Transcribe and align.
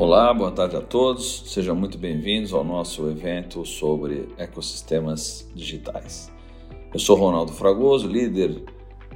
Olá, 0.00 0.32
boa 0.32 0.50
tarde 0.50 0.76
a 0.76 0.80
todos. 0.80 1.42
Sejam 1.44 1.76
muito 1.76 1.98
bem-vindos 1.98 2.54
ao 2.54 2.64
nosso 2.64 3.06
evento 3.10 3.66
sobre 3.66 4.30
ecossistemas 4.38 5.46
digitais. 5.54 6.32
Eu 6.90 6.98
sou 6.98 7.18
Ronaldo 7.18 7.52
Fragoso, 7.52 8.08
líder 8.08 8.64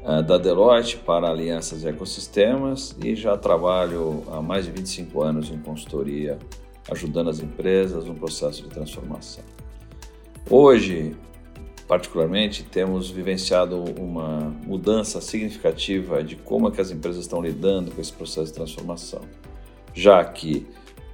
uh, 0.02 0.22
da 0.22 0.36
Deloitte 0.36 0.98
para 0.98 1.30
alianças 1.30 1.84
e 1.84 1.88
ecossistemas 1.88 2.94
e 3.02 3.14
já 3.14 3.34
trabalho 3.34 4.24
há 4.30 4.42
mais 4.42 4.66
de 4.66 4.72
25 4.72 5.22
anos 5.22 5.50
em 5.50 5.56
consultoria, 5.56 6.38
ajudando 6.90 7.30
as 7.30 7.40
empresas 7.40 8.04
no 8.04 8.14
processo 8.14 8.64
de 8.64 8.68
transformação. 8.68 9.42
Hoje, 10.50 11.16
particularmente, 11.88 12.62
temos 12.62 13.08
vivenciado 13.08 13.82
uma 13.98 14.54
mudança 14.66 15.18
significativa 15.22 16.22
de 16.22 16.36
como 16.36 16.68
é 16.68 16.70
que 16.70 16.82
as 16.82 16.90
empresas 16.90 17.22
estão 17.22 17.40
lidando 17.40 17.90
com 17.90 18.02
esse 18.02 18.12
processo 18.12 18.48
de 18.48 18.52
transformação, 18.52 19.22
já 19.94 20.22
que 20.24 20.66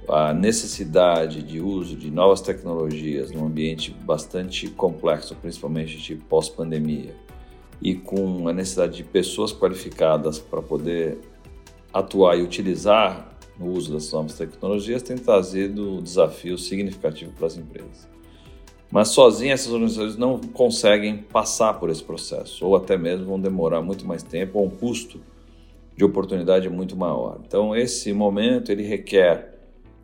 a 0.09 0.33
necessidade 0.33 1.41
de 1.43 1.61
uso 1.61 1.95
de 1.95 2.09
novas 2.09 2.41
tecnologias 2.41 3.31
num 3.31 3.45
ambiente 3.45 3.91
bastante 3.91 4.67
complexo, 4.67 5.35
principalmente 5.35 5.97
de 5.97 6.15
pós-pandemia, 6.15 7.15
e 7.81 7.95
com 7.95 8.47
a 8.47 8.53
necessidade 8.53 8.97
de 8.97 9.03
pessoas 9.03 9.53
qualificadas 9.53 10.37
para 10.37 10.61
poder 10.61 11.19
atuar 11.93 12.37
e 12.37 12.41
utilizar 12.41 13.37
no 13.57 13.71
uso 13.71 13.93
das 13.93 14.11
novas 14.11 14.33
tecnologias, 14.33 15.01
tem 15.01 15.17
trazido 15.17 15.97
um 15.97 16.01
desafio 16.01 16.57
significativo 16.57 17.31
para 17.33 17.47
as 17.47 17.57
empresas. 17.57 18.07
Mas 18.91 19.09
sozinhas 19.09 19.61
essas 19.61 19.73
organizações 19.73 20.17
não 20.17 20.39
conseguem 20.39 21.17
passar 21.17 21.75
por 21.75 21.89
esse 21.89 22.03
processo, 22.03 22.65
ou 22.65 22.75
até 22.75 22.97
mesmo 22.97 23.25
vão 23.25 23.39
demorar 23.39 23.81
muito 23.81 24.05
mais 24.05 24.23
tempo, 24.23 24.59
ou 24.59 24.65
um 24.65 24.69
custo 24.69 25.21
de 25.95 26.03
oportunidade 26.03 26.69
muito 26.69 26.95
maior. 26.95 27.39
Então, 27.45 27.75
esse 27.75 28.13
momento 28.13 28.71
ele 28.71 28.83
requer 28.83 29.59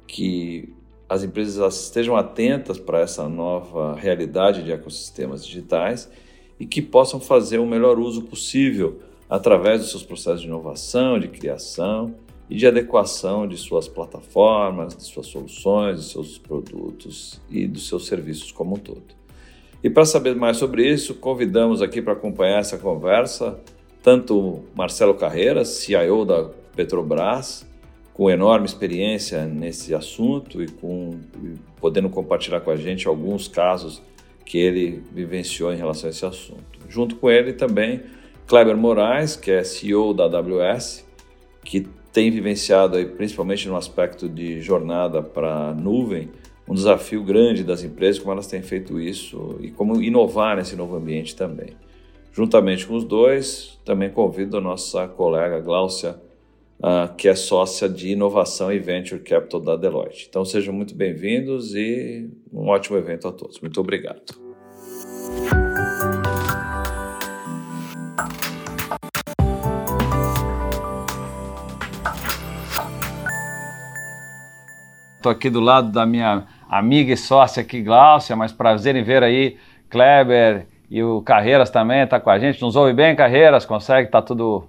que 0.05 0.73
as 1.09 1.23
empresas 1.23 1.83
estejam 1.83 2.15
atentas 2.15 2.79
para 2.79 2.99
essa 2.99 3.27
nova 3.29 3.95
realidade 3.95 4.63
de 4.63 4.71
ecossistemas 4.71 5.45
digitais 5.45 6.09
e 6.59 6.65
que 6.65 6.81
possam 6.81 7.19
fazer 7.19 7.59
o 7.59 7.65
melhor 7.65 7.99
uso 7.99 8.23
possível 8.23 8.99
através 9.29 9.81
dos 9.81 9.91
seus 9.91 10.03
processos 10.03 10.41
de 10.41 10.47
inovação, 10.47 11.19
de 11.19 11.27
criação 11.27 12.15
e 12.49 12.55
de 12.55 12.65
adequação 12.65 13.47
de 13.47 13.57
suas 13.57 13.87
plataformas, 13.87 14.95
de 14.95 15.03
suas 15.03 15.27
soluções, 15.27 15.99
de 15.99 16.11
seus 16.11 16.37
produtos 16.37 17.41
e 17.49 17.67
dos 17.67 17.87
seus 17.87 18.07
serviços 18.07 18.51
como 18.51 18.75
um 18.75 18.79
todo. 18.79 19.15
E 19.83 19.89
para 19.89 20.05
saber 20.05 20.35
mais 20.35 20.57
sobre 20.57 20.89
isso, 20.89 21.15
convidamos 21.15 21.81
aqui 21.81 22.01
para 22.01 22.13
acompanhar 22.13 22.59
essa 22.59 22.77
conversa 22.77 23.59
tanto 24.07 24.63
Marcelo 24.73 25.13
Carreiras, 25.15 25.67
CIO 25.67 26.23
da 26.23 26.49
Petrobras, 26.73 27.67
com 28.13 28.31
enorme 28.31 28.65
experiência 28.65 29.43
nesse 29.43 29.93
assunto 29.93 30.63
e 30.63 30.69
com 30.69 31.19
e 31.43 31.55
podendo 31.81 32.09
compartilhar 32.09 32.61
com 32.61 32.71
a 32.71 32.77
gente 32.77 33.05
alguns 33.05 33.49
casos 33.49 34.01
que 34.45 34.57
ele 34.57 35.03
vivenciou 35.11 35.73
em 35.73 35.75
relação 35.75 36.07
a 36.07 36.11
esse 36.11 36.25
assunto. 36.25 36.79
Junto 36.87 37.17
com 37.17 37.29
ele 37.29 37.51
também 37.51 38.03
Kleber 38.47 38.77
Moraes, 38.77 39.35
que 39.35 39.51
é 39.51 39.61
CEO 39.65 40.13
da 40.13 40.23
AWS, 40.23 41.05
que 41.65 41.85
tem 42.13 42.31
vivenciado 42.31 42.95
aí, 42.95 43.05
principalmente 43.05 43.67
no 43.67 43.75
aspecto 43.75 44.29
de 44.29 44.61
jornada 44.61 45.21
para 45.21 45.73
nuvem, 45.73 46.31
um 46.65 46.73
desafio 46.73 47.21
grande 47.25 47.61
das 47.61 47.83
empresas, 47.83 48.19
como 48.19 48.31
elas 48.31 48.47
têm 48.47 48.61
feito 48.61 49.01
isso 49.01 49.57
e 49.59 49.69
como 49.69 50.01
inovar 50.01 50.55
nesse 50.55 50.77
novo 50.77 50.95
ambiente 50.95 51.35
também. 51.35 51.75
Juntamente 52.37 52.85
com 52.85 52.93
os 52.93 53.03
dois, 53.03 53.81
também 53.83 54.11
convido 54.11 54.57
a 54.57 54.61
nossa 54.61 55.07
colega 55.07 55.59
Gláucia 55.59 56.21
uh, 56.77 57.11
que 57.15 57.27
é 57.27 57.33
sócia 57.33 57.89
de 57.89 58.09
inovação 58.09 58.71
e 58.71 58.77
venture 58.77 59.19
capital 59.23 59.59
da 59.59 59.75
Deloitte. 59.75 60.27
Então 60.29 60.45
sejam 60.45 60.71
muito 60.71 60.93
bem-vindos 60.93 61.73
e 61.73 62.29
um 62.53 62.67
ótimo 62.67 62.95
evento 62.95 63.27
a 63.27 63.31
todos. 63.31 63.59
Muito 63.59 63.81
obrigado. 63.81 64.21
Estou 75.15 75.31
aqui 75.31 75.49
do 75.49 75.59
lado 75.59 75.91
da 75.91 76.05
minha 76.05 76.45
amiga 76.69 77.11
e 77.11 77.17
sócia 77.17 77.63
aqui, 77.63 77.81
Gláucia, 77.81 78.35
mas 78.35 78.51
prazer 78.51 78.95
em 78.95 79.01
ver 79.01 79.23
aí 79.23 79.57
Kleber 79.89 80.76
e 80.89 81.03
o 81.03 81.21
Carreiras 81.21 81.69
também 81.69 82.03
está 82.03 82.19
com 82.19 82.29
a 82.29 82.39
gente. 82.39 82.61
Nos 82.61 82.75
ouve 82.75 82.93
bem, 82.93 83.15
Carreiras? 83.15 83.65
Consegue? 83.65 84.07
Está 84.07 84.21
tudo 84.21 84.67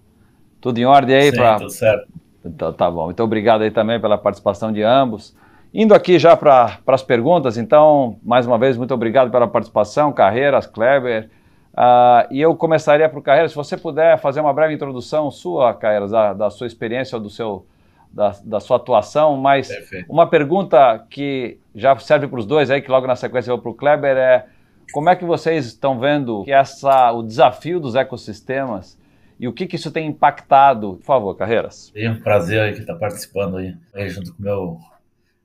tudo 0.60 0.78
em 0.78 0.84
ordem 0.84 1.14
aí? 1.14 1.32
para 1.32 1.56
tudo 1.56 1.70
certo. 1.70 2.08
Então, 2.44 2.72
tá 2.72 2.90
bom. 2.90 3.06
Muito 3.06 3.22
obrigado 3.22 3.62
aí 3.62 3.70
também 3.70 4.00
pela 4.00 4.18
participação 4.18 4.72
de 4.72 4.82
ambos. 4.82 5.36
Indo 5.72 5.94
aqui 5.94 6.18
já 6.18 6.36
para 6.36 6.78
as 6.86 7.02
perguntas, 7.02 7.58
então, 7.58 8.18
mais 8.22 8.46
uma 8.46 8.58
vez, 8.58 8.76
muito 8.76 8.94
obrigado 8.94 9.30
pela 9.30 9.46
participação, 9.46 10.12
Carreiras, 10.12 10.66
Kleber. 10.66 11.28
Uh, 11.74 12.26
e 12.32 12.40
eu 12.40 12.56
começaria 12.56 13.08
para 13.08 13.18
o 13.18 13.22
Carreiras, 13.22 13.52
se 13.52 13.56
você 13.56 13.76
puder 13.76 14.18
fazer 14.18 14.40
uma 14.40 14.52
breve 14.52 14.74
introdução 14.74 15.30
sua, 15.30 15.74
Carreiras, 15.74 16.10
da, 16.10 16.32
da 16.32 16.50
sua 16.50 16.66
experiência, 16.66 17.20
do 17.20 17.28
seu, 17.28 17.66
da, 18.10 18.32
da 18.42 18.60
sua 18.60 18.78
atuação, 18.78 19.36
mas 19.36 19.68
Perfeito. 19.68 20.10
uma 20.10 20.26
pergunta 20.26 21.04
que 21.10 21.58
já 21.74 21.96
serve 21.98 22.26
para 22.26 22.38
os 22.38 22.46
dois 22.46 22.70
aí, 22.70 22.80
que 22.80 22.90
logo 22.90 23.06
na 23.06 23.14
sequência 23.14 23.50
eu 23.50 23.56
vou 23.56 23.62
para 23.62 23.70
o 23.70 23.74
Kleber, 23.74 24.16
é 24.16 24.46
como 24.92 25.10
é 25.10 25.16
que 25.16 25.24
vocês 25.24 25.66
estão 25.66 25.98
vendo 25.98 26.44
que 26.44 26.52
essa, 26.52 27.12
o 27.12 27.22
desafio 27.22 27.80
dos 27.80 27.94
ecossistemas 27.94 28.98
e 29.38 29.46
o 29.46 29.52
que, 29.52 29.66
que 29.66 29.76
isso 29.76 29.90
tem 29.90 30.08
impactado? 30.08 30.96
Por 30.96 31.04
favor, 31.04 31.34
Carreiras. 31.36 31.92
É 31.94 32.10
um 32.10 32.20
prazer 32.20 32.60
aí 32.60 32.72
que 32.72 32.80
está 32.80 32.94
participando 32.94 33.58
aí, 33.58 33.76
aí, 33.94 34.08
junto 34.08 34.34
com 34.34 34.40
o 34.40 34.44
meu 34.44 34.78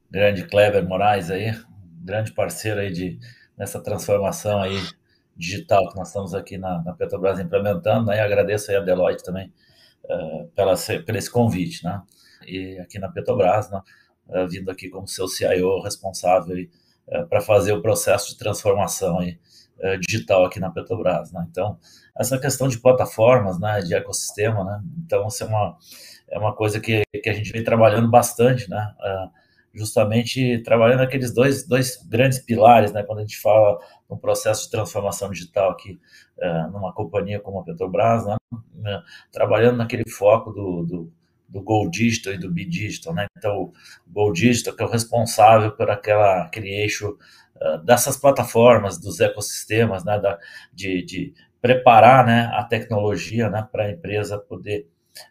grande 0.10 0.46
Kleber 0.46 0.88
Moraes 0.88 1.30
aí, 1.30 1.54
grande 2.04 2.34
parceiro 2.34 2.80
aí 2.80 2.92
de, 2.92 3.20
nessa 3.58 3.82
transformação 3.82 4.62
aí 4.62 4.78
digital 5.36 5.90
que 5.90 5.96
nós 5.96 6.08
estamos 6.08 6.34
aqui 6.34 6.58
na, 6.58 6.82
na 6.84 6.94
Petrobras 6.94 7.40
implementando, 7.40 8.08
né? 8.08 8.18
E 8.18 8.20
agradeço 8.20 8.72
aí 8.72 8.78
a 8.78 8.82
Deloitte 8.82 9.24
também 9.24 9.52
uh, 10.06 10.48
pela, 10.56 10.74
por 11.06 11.16
esse 11.16 11.32
convite, 11.32 11.84
né? 11.84 12.02
E 12.48 12.80
aqui 12.80 13.00
na 13.00 13.10
Petrobras, 13.10 13.70
né? 13.72 13.82
Uh, 14.28 14.48
vindo 14.48 14.70
aqui 14.70 14.90
como 14.90 15.08
seu 15.08 15.28
CIO 15.28 15.82
responsável 15.82 16.56
uh, 16.56 16.70
para 17.30 17.42
fazer 17.42 17.74
o 17.74 17.82
processo 17.82 18.32
de 18.32 18.38
transformação 18.38 19.20
aí, 19.20 19.38
digital 20.08 20.46
aqui 20.46 20.60
na 20.60 20.72
Petrobras, 20.72 21.32
né? 21.32 21.46
Então, 21.50 21.78
essa 22.18 22.38
questão 22.38 22.68
de 22.68 22.80
plataformas, 22.80 23.60
né, 23.60 23.80
de 23.80 23.94
ecossistema, 23.96 24.64
né, 24.64 24.82
então 25.04 25.28
isso 25.28 25.44
é 25.44 25.48
uma, 25.48 25.78
é 26.30 26.38
uma 26.38 26.56
coisa 26.56 26.80
que, 26.80 27.04
que 27.12 27.30
a 27.30 27.34
gente 27.34 27.52
vem 27.52 27.64
trabalhando 27.64 28.10
bastante, 28.10 28.70
né, 28.70 28.94
uh, 29.00 29.32
justamente 29.74 30.62
trabalhando 30.64 31.02
aqueles 31.02 31.34
dois, 31.34 31.68
dois 31.68 31.98
grandes 32.08 32.40
pilares, 32.40 32.92
né, 32.92 33.02
quando 33.04 33.20
a 33.20 33.22
gente 33.22 33.40
fala 33.40 33.80
no 34.08 34.18
processo 34.18 34.66
de 34.66 34.72
transformação 34.72 35.32
digital 35.32 35.72
aqui 35.72 36.00
uh, 36.38 36.72
numa 36.72 36.94
companhia 36.94 37.40
como 37.40 37.60
a 37.60 37.64
Petrobras, 37.64 38.26
né, 38.26 39.02
trabalhando 39.32 39.78
naquele 39.78 40.08
foco 40.08 40.52
do, 40.52 40.86
do, 40.86 41.14
do 41.54 41.62
Go 41.62 41.88
Digital 41.90 42.34
e 42.34 42.38
do 42.38 42.52
Be 42.52 42.66
Digital, 42.66 43.14
né, 43.14 43.28
então 43.38 43.72
o 44.14 44.32
Digital 44.32 44.76
que 44.76 44.82
é 44.84 44.86
o 44.86 44.90
responsável 44.90 45.72
por 45.72 45.90
aquela, 45.90 46.44
aquele 46.44 46.70
eixo 46.70 47.16
dessas 47.84 48.18
plataformas, 48.18 48.98
dos 48.98 49.20
ecossistemas, 49.20 50.04
né, 50.04 50.20
da, 50.20 50.38
de, 50.74 51.04
de 51.04 51.34
preparar 51.62 52.26
né, 52.26 52.50
a 52.54 52.64
tecnologia 52.64 53.50
né, 53.50 53.68
para 53.72 53.86
a 53.86 53.92
empresa 53.92 54.38
poder 54.38 54.88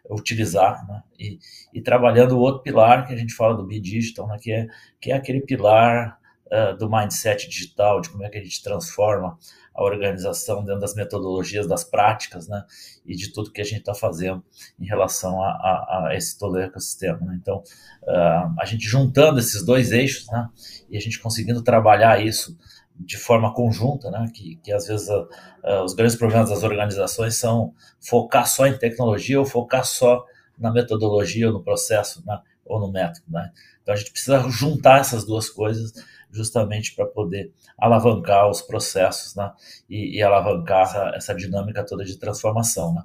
utilizar 0.09 0.87
né, 0.87 1.03
e, 1.19 1.37
e, 1.73 1.81
trabalhando 1.81 2.37
o 2.37 2.39
outro 2.39 2.63
pilar 2.63 3.05
que 3.05 3.13
a 3.13 3.17
gente 3.17 3.33
fala 3.33 3.55
do 3.55 3.65
B-Digital, 3.65 4.27
né, 4.27 4.37
que, 4.41 4.51
é, 4.51 4.67
que 4.99 5.11
é 5.11 5.15
aquele 5.15 5.41
pilar 5.41 6.17
uh, 6.53 6.77
do 6.77 6.89
mindset 6.89 7.49
digital, 7.49 7.99
de 7.99 8.09
como 8.09 8.23
é 8.23 8.29
que 8.29 8.37
a 8.37 8.43
gente 8.43 8.61
transforma 8.61 9.37
a 9.73 9.83
organização 9.83 10.63
dentro 10.63 10.81
das 10.81 10.93
metodologias, 10.93 11.67
das 11.67 11.83
práticas, 11.83 12.47
né, 12.47 12.63
e 13.05 13.15
de 13.15 13.33
tudo 13.33 13.51
que 13.51 13.61
a 13.61 13.65
gente 13.65 13.79
está 13.79 13.95
fazendo 13.95 14.43
em 14.79 14.85
relação 14.85 15.41
a, 15.41 15.49
a, 15.49 16.07
a, 16.07 16.15
esse 16.15 16.37
todo 16.37 16.59
ecossistema. 16.59 17.19
Né? 17.21 17.39
Então, 17.41 17.63
uh, 18.03 18.53
a 18.59 18.65
gente 18.65 18.87
juntando 18.87 19.39
esses 19.39 19.65
dois 19.65 19.91
eixos, 19.91 20.27
né, 20.27 20.47
e 20.89 20.95
a 20.95 21.01
gente 21.01 21.19
conseguindo 21.19 21.63
trabalhar 21.63 22.23
isso 22.23 22.55
de 22.95 23.17
forma 23.17 23.53
conjunta, 23.53 24.11
né? 24.11 24.27
que, 24.33 24.57
que 24.57 24.71
às 24.71 24.87
vezes 24.87 25.09
uh, 25.09 25.27
uh, 25.63 25.83
os 25.83 25.93
grandes 25.93 26.15
problemas 26.15 26.49
das 26.49 26.63
organizações 26.63 27.35
são 27.35 27.73
focar 27.99 28.47
só 28.47 28.67
em 28.67 28.77
tecnologia 28.77 29.39
ou 29.39 29.45
focar 29.45 29.85
só 29.85 30.23
na 30.57 30.71
metodologia 30.71 31.47
ou 31.47 31.53
no 31.53 31.63
processo 31.63 32.23
né? 32.25 32.39
ou 32.63 32.79
no 32.79 32.91
método. 32.91 33.25
Né? 33.27 33.51
Então 33.81 33.93
a 33.93 33.97
gente 33.97 34.11
precisa 34.11 34.47
juntar 34.49 34.99
essas 34.99 35.25
duas 35.25 35.49
coisas 35.49 35.93
justamente 36.33 36.95
para 36.95 37.05
poder 37.05 37.53
alavancar 37.77 38.49
os 38.49 38.61
processos 38.61 39.35
né? 39.35 39.51
e, 39.89 40.17
e 40.17 40.23
alavancar 40.23 40.81
essa, 40.81 41.11
essa, 41.15 41.35
dinâmica 41.35 41.85
toda 41.85 42.03
de 42.03 42.17
transformação. 42.17 42.93
Né? 42.93 43.03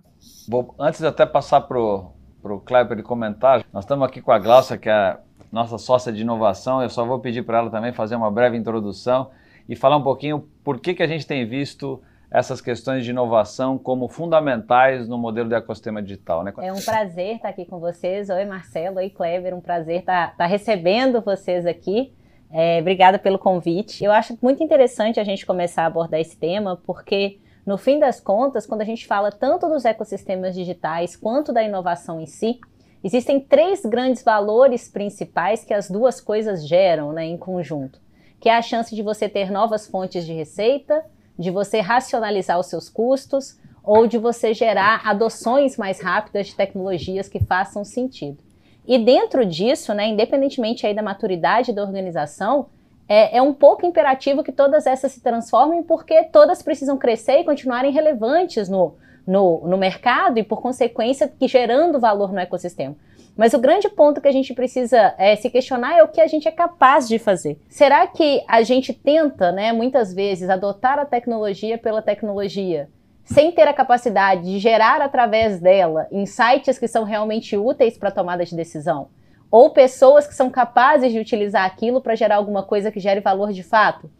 Bom, 0.48 0.74
antes 0.78 1.00
de 1.00 1.06
até 1.06 1.26
passar 1.26 1.60
para 1.60 1.78
o 1.78 2.60
Kleber 2.64 2.96
de 2.96 3.02
comentar, 3.02 3.64
nós 3.72 3.84
estamos 3.84 4.08
aqui 4.08 4.22
com 4.22 4.32
a 4.32 4.38
Glaucia, 4.38 4.78
que 4.78 4.88
é 4.88 5.18
nossa 5.52 5.78
sócia 5.78 6.12
de 6.12 6.22
inovação. 6.22 6.82
Eu 6.82 6.90
só 6.90 7.04
vou 7.04 7.20
pedir 7.20 7.42
para 7.42 7.58
ela 7.58 7.70
também 7.70 7.92
fazer 7.92 8.16
uma 8.16 8.30
breve 8.30 8.56
introdução 8.56 9.30
e 9.68 9.76
falar 9.76 9.96
um 9.96 10.02
pouquinho 10.02 10.48
por 10.64 10.80
que, 10.80 10.94
que 10.94 11.02
a 11.02 11.06
gente 11.06 11.26
tem 11.26 11.46
visto 11.46 12.02
essas 12.30 12.60
questões 12.60 13.04
de 13.04 13.10
inovação 13.10 13.78
como 13.78 14.08
fundamentais 14.08 15.08
no 15.08 15.16
modelo 15.16 15.48
de 15.48 15.54
ecossistema 15.54 16.02
digital. 16.02 16.44
Né? 16.44 16.52
É 16.58 16.72
um 16.72 16.80
prazer 16.80 17.36
estar 17.36 17.48
aqui 17.48 17.64
com 17.64 17.78
vocês. 17.78 18.28
Oi, 18.28 18.44
Marcelo. 18.44 18.98
Oi, 18.98 19.08
Kleber. 19.08 19.54
Um 19.54 19.60
prazer 19.60 20.00
estar, 20.00 20.32
estar 20.32 20.46
recebendo 20.46 21.22
vocês 21.22 21.64
aqui. 21.64 22.12
É, 22.50 22.80
obrigada 22.80 23.18
pelo 23.18 23.38
convite. 23.38 24.02
Eu 24.02 24.12
acho 24.12 24.36
muito 24.40 24.62
interessante 24.62 25.20
a 25.20 25.24
gente 25.24 25.44
começar 25.44 25.82
a 25.82 25.86
abordar 25.86 26.20
esse 26.20 26.36
tema, 26.36 26.80
porque, 26.84 27.38
no 27.66 27.76
fim 27.76 27.98
das 27.98 28.20
contas, 28.20 28.66
quando 28.66 28.80
a 28.80 28.84
gente 28.84 29.06
fala 29.06 29.30
tanto 29.30 29.68
dos 29.68 29.84
ecossistemas 29.84 30.54
digitais 30.54 31.14
quanto 31.14 31.52
da 31.52 31.62
inovação 31.62 32.20
em 32.20 32.26
si, 32.26 32.58
existem 33.04 33.38
três 33.38 33.84
grandes 33.84 34.22
valores 34.22 34.88
principais 34.88 35.64
que 35.64 35.74
as 35.74 35.90
duas 35.90 36.20
coisas 36.20 36.66
geram 36.66 37.12
né, 37.12 37.24
em 37.26 37.36
conjunto, 37.36 38.00
que 38.40 38.48
é 38.48 38.56
a 38.56 38.62
chance 38.62 38.94
de 38.94 39.02
você 39.02 39.28
ter 39.28 39.50
novas 39.50 39.86
fontes 39.86 40.24
de 40.24 40.32
receita, 40.32 41.04
de 41.38 41.50
você 41.50 41.80
racionalizar 41.80 42.58
os 42.58 42.66
seus 42.66 42.88
custos 42.88 43.58
ou 43.84 44.06
de 44.06 44.18
você 44.18 44.52
gerar 44.52 45.02
adoções 45.04 45.76
mais 45.76 46.00
rápidas 46.00 46.48
de 46.48 46.54
tecnologias 46.54 47.28
que 47.28 47.38
façam 47.38 47.84
sentido. 47.84 48.47
E 48.88 48.96
dentro 48.98 49.44
disso, 49.44 49.92
né, 49.92 50.06
independentemente 50.06 50.86
aí 50.86 50.94
da 50.94 51.02
maturidade 51.02 51.74
da 51.74 51.82
organização, 51.82 52.68
é, 53.06 53.36
é, 53.36 53.42
um 53.42 53.52
pouco 53.52 53.84
imperativo 53.84 54.42
que 54.42 54.50
todas 54.50 54.86
essas 54.86 55.12
se 55.12 55.20
transformem, 55.22 55.82
porque 55.82 56.24
todas 56.24 56.62
precisam 56.62 56.96
crescer 56.96 57.40
e 57.40 57.44
continuarem 57.44 57.92
relevantes 57.92 58.66
no, 58.66 58.94
no, 59.26 59.60
no 59.68 59.76
mercado 59.76 60.38
e, 60.38 60.42
por 60.42 60.62
consequência, 60.62 61.28
que 61.28 61.46
gerando 61.46 62.00
valor 62.00 62.32
no 62.32 62.40
ecossistema. 62.40 62.96
Mas 63.36 63.52
o 63.52 63.58
grande 63.58 63.90
ponto 63.90 64.22
que 64.22 64.28
a 64.28 64.32
gente 64.32 64.54
precisa 64.54 65.14
é, 65.18 65.36
se 65.36 65.50
questionar 65.50 65.98
é 65.98 66.02
o 66.02 66.08
que 66.08 66.20
a 66.20 66.26
gente 66.26 66.48
é 66.48 66.50
capaz 66.50 67.06
de 67.06 67.18
fazer. 67.18 67.58
Será 67.68 68.06
que 68.06 68.42
a 68.48 68.62
gente 68.62 68.94
tenta, 68.94 69.52
né, 69.52 69.70
muitas 69.70 70.14
vezes, 70.14 70.48
adotar 70.48 70.98
a 70.98 71.04
tecnologia 71.04 71.76
pela 71.76 72.00
tecnologia, 72.00 72.88
sem 73.28 73.52
ter 73.52 73.68
a 73.68 73.74
capacidade 73.74 74.42
de 74.42 74.58
gerar 74.58 75.00
através 75.00 75.60
dela 75.60 76.06
insights 76.10 76.78
que 76.78 76.88
são 76.88 77.04
realmente 77.04 77.56
úteis 77.56 77.96
para 77.96 78.10
tomada 78.10 78.44
de 78.44 78.56
decisão? 78.56 79.08
Ou 79.50 79.70
pessoas 79.70 80.26
que 80.26 80.34
são 80.34 80.50
capazes 80.50 81.12
de 81.12 81.18
utilizar 81.18 81.64
aquilo 81.64 82.00
para 82.00 82.14
gerar 82.14 82.36
alguma 82.36 82.62
coisa 82.62 82.90
que 82.90 83.00
gere 83.00 83.20
valor 83.20 83.52
de 83.52 83.62
fato? 83.62 84.10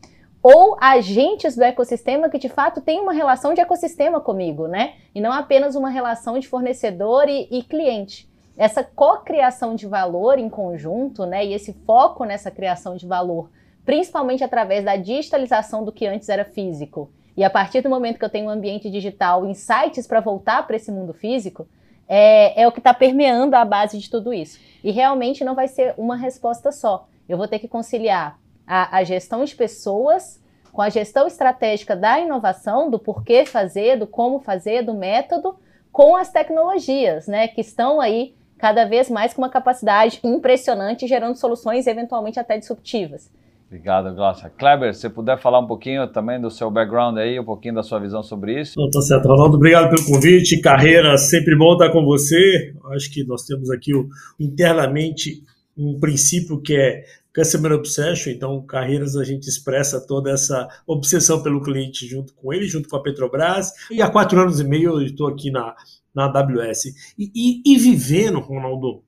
ou 0.41 0.77
agentes 0.81 1.57
do 1.57 1.65
ecossistema 1.65 2.29
que 2.29 2.39
de 2.39 2.49
fato 2.49 2.81
têm 2.81 3.01
uma 3.01 3.13
relação 3.13 3.55
de 3.55 3.61
ecossistema 3.61 4.21
comigo, 4.21 4.69
né? 4.69 4.95
E 5.13 5.21
não 5.21 5.33
apenas 5.33 5.75
uma 5.75 5.91
relação 5.91 6.39
de 6.39 6.47
fornecedor 6.47 7.29
e, 7.29 7.49
e 7.51 7.61
cliente 7.65 8.29
essa 8.59 8.83
cocriação 8.83 9.77
de 9.77 9.87
valor 9.87 10.37
em 10.37 10.51
conjunto, 10.51 11.25
né, 11.25 11.47
e 11.47 11.55
esse 11.55 11.73
foco 11.87 12.25
nessa 12.25 12.51
criação 12.51 12.97
de 12.97 13.07
valor, 13.07 13.49
principalmente 13.85 14.43
através 14.43 14.85
da 14.85 14.97
digitalização 14.97 15.85
do 15.85 15.93
que 15.93 16.05
antes 16.05 16.29
era 16.29 16.45
físico, 16.45 17.09
e 17.39 17.45
a 17.45 17.49
partir 17.49 17.83
do 17.83 17.89
momento 17.89 18.19
que 18.19 18.25
eu 18.25 18.29
tenho 18.29 18.47
um 18.47 18.51
ambiente 18.51 18.91
digital, 18.91 19.47
insights 19.47 20.09
para 20.09 20.19
voltar 20.19 20.67
para 20.67 20.75
esse 20.75 20.91
mundo 20.91 21.15
físico, 21.15 21.69
é, 22.09 22.61
é 22.61 22.67
o 22.67 22.73
que 22.73 22.81
está 22.81 22.93
permeando 22.93 23.55
a 23.55 23.65
base 23.65 23.97
de 23.97 24.11
tudo 24.11 24.35
isso. 24.35 24.59
E 24.83 24.91
realmente 24.91 25.45
não 25.45 25.55
vai 25.55 25.69
ser 25.69 25.95
uma 25.97 26.17
resposta 26.17 26.73
só. 26.73 27.07
Eu 27.29 27.39
vou 27.39 27.47
ter 27.47 27.61
que 27.61 27.69
conciliar 27.69 28.41
a, 28.67 28.97
a 28.97 29.05
gestão 29.05 29.45
de 29.45 29.55
pessoas 29.55 30.43
com 30.73 30.83
a 30.83 30.89
gestão 30.89 31.29
estratégica 31.29 31.95
da 31.95 32.19
inovação, 32.19 32.91
do 32.91 32.99
porquê 32.99 33.47
fazer, 33.47 33.97
do 33.97 34.07
como 34.09 34.41
fazer, 34.41 34.83
do 34.83 34.93
método, 34.93 35.61
com 35.93 36.17
as 36.17 36.33
tecnologias, 36.33 37.29
né, 37.29 37.47
que 37.47 37.61
estão 37.61 38.01
aí 38.01 38.35
cada 38.59 38.85
vez 38.85 39.09
mais 39.09 39.33
com 39.33 39.43
uma 39.43 39.49
capacidade 39.49 40.19
impressionante, 40.25 41.07
gerando 41.07 41.37
soluções 41.37 41.87
eventualmente 41.87 42.41
até 42.41 42.59
disruptivas. 42.59 43.31
Obrigado, 43.69 44.15
Glaucia. 44.15 44.49
Kleber, 44.49 44.95
se 44.95 45.11
puder 45.11 45.39
falar 45.39 45.61
um 45.61 45.67
pouquinho 45.67 46.07
também 46.09 46.41
do 46.41 46.51
seu 46.51 46.71
background 46.71 47.19
aí, 47.19 47.39
um 47.39 47.45
pouquinho 47.45 47.75
da 47.75 47.83
sua 47.83 47.99
visão 47.99 48.23
sobre 48.23 48.59
isso. 48.59 48.75
Tá 48.91 49.03
certo, 49.03 49.29
Ronaldo, 49.29 49.57
obrigado 49.57 49.91
pelo 49.91 50.07
convite. 50.07 50.59
Carreira, 50.63 51.19
sempre 51.19 51.55
bom 51.55 51.75
estar 51.75 51.91
com 51.91 52.03
você. 52.03 52.75
Acho 52.95 53.13
que 53.13 53.25
nós 53.25 53.43
temos 53.43 53.71
aqui 53.71 53.95
o, 53.95 54.09
internamente 54.41 55.43
um 55.77 56.01
princípio 56.01 56.63
que 56.63 56.75
é 56.75 57.05
Customer 57.35 57.73
Obsession, 57.73 58.33
então 58.33 58.61
Carreiras 58.63 59.15
a 59.17 59.23
gente 59.23 59.47
expressa 59.47 60.01
toda 60.01 60.31
essa 60.31 60.67
obsessão 60.87 61.43
pelo 61.43 61.63
cliente 61.63 62.07
junto 62.07 62.35
com 62.35 62.53
ele, 62.55 62.67
junto 62.67 62.89
com 62.89 62.97
a 62.97 63.03
Petrobras. 63.03 63.71
E 63.91 64.01
há 64.01 64.09
quatro 64.09 64.41
anos 64.41 64.61
e 64.61 64.65
meio 64.65 64.99
eu 64.99 65.03
estou 65.03 65.29
aqui 65.29 65.51
na, 65.51 65.77
na 66.15 66.25
AWS. 66.25 66.87
E, 67.19 67.31
e, 67.35 67.75
e 67.75 67.79
vivendo, 67.79 68.41
Ronaldo, 68.41 69.03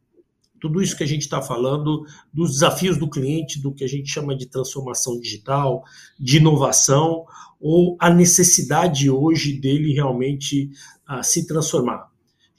tudo 0.61 0.83
isso 0.83 0.97
que 0.97 1.05
a 1.05 1.07
gente 1.07 1.23
está 1.23 1.41
falando, 1.41 2.05
dos 2.33 2.53
desafios 2.53 2.99
do 2.99 3.09
cliente, 3.09 3.61
do 3.61 3.73
que 3.73 3.85
a 3.85 3.89
gente 3.89 4.11
chama 4.11 4.37
de 4.37 4.47
transformação 4.47 5.19
digital, 5.19 5.83
de 6.19 6.39
inovação, 6.39 7.25
ou 7.61 7.97
a 8.01 8.11
necessidade 8.11 9.11
hoje 9.11 9.53
dele 9.61 9.93
realmente 9.93 10.71
uh, 11.09 11.23
se 11.23 11.47
transformar 11.47 12.11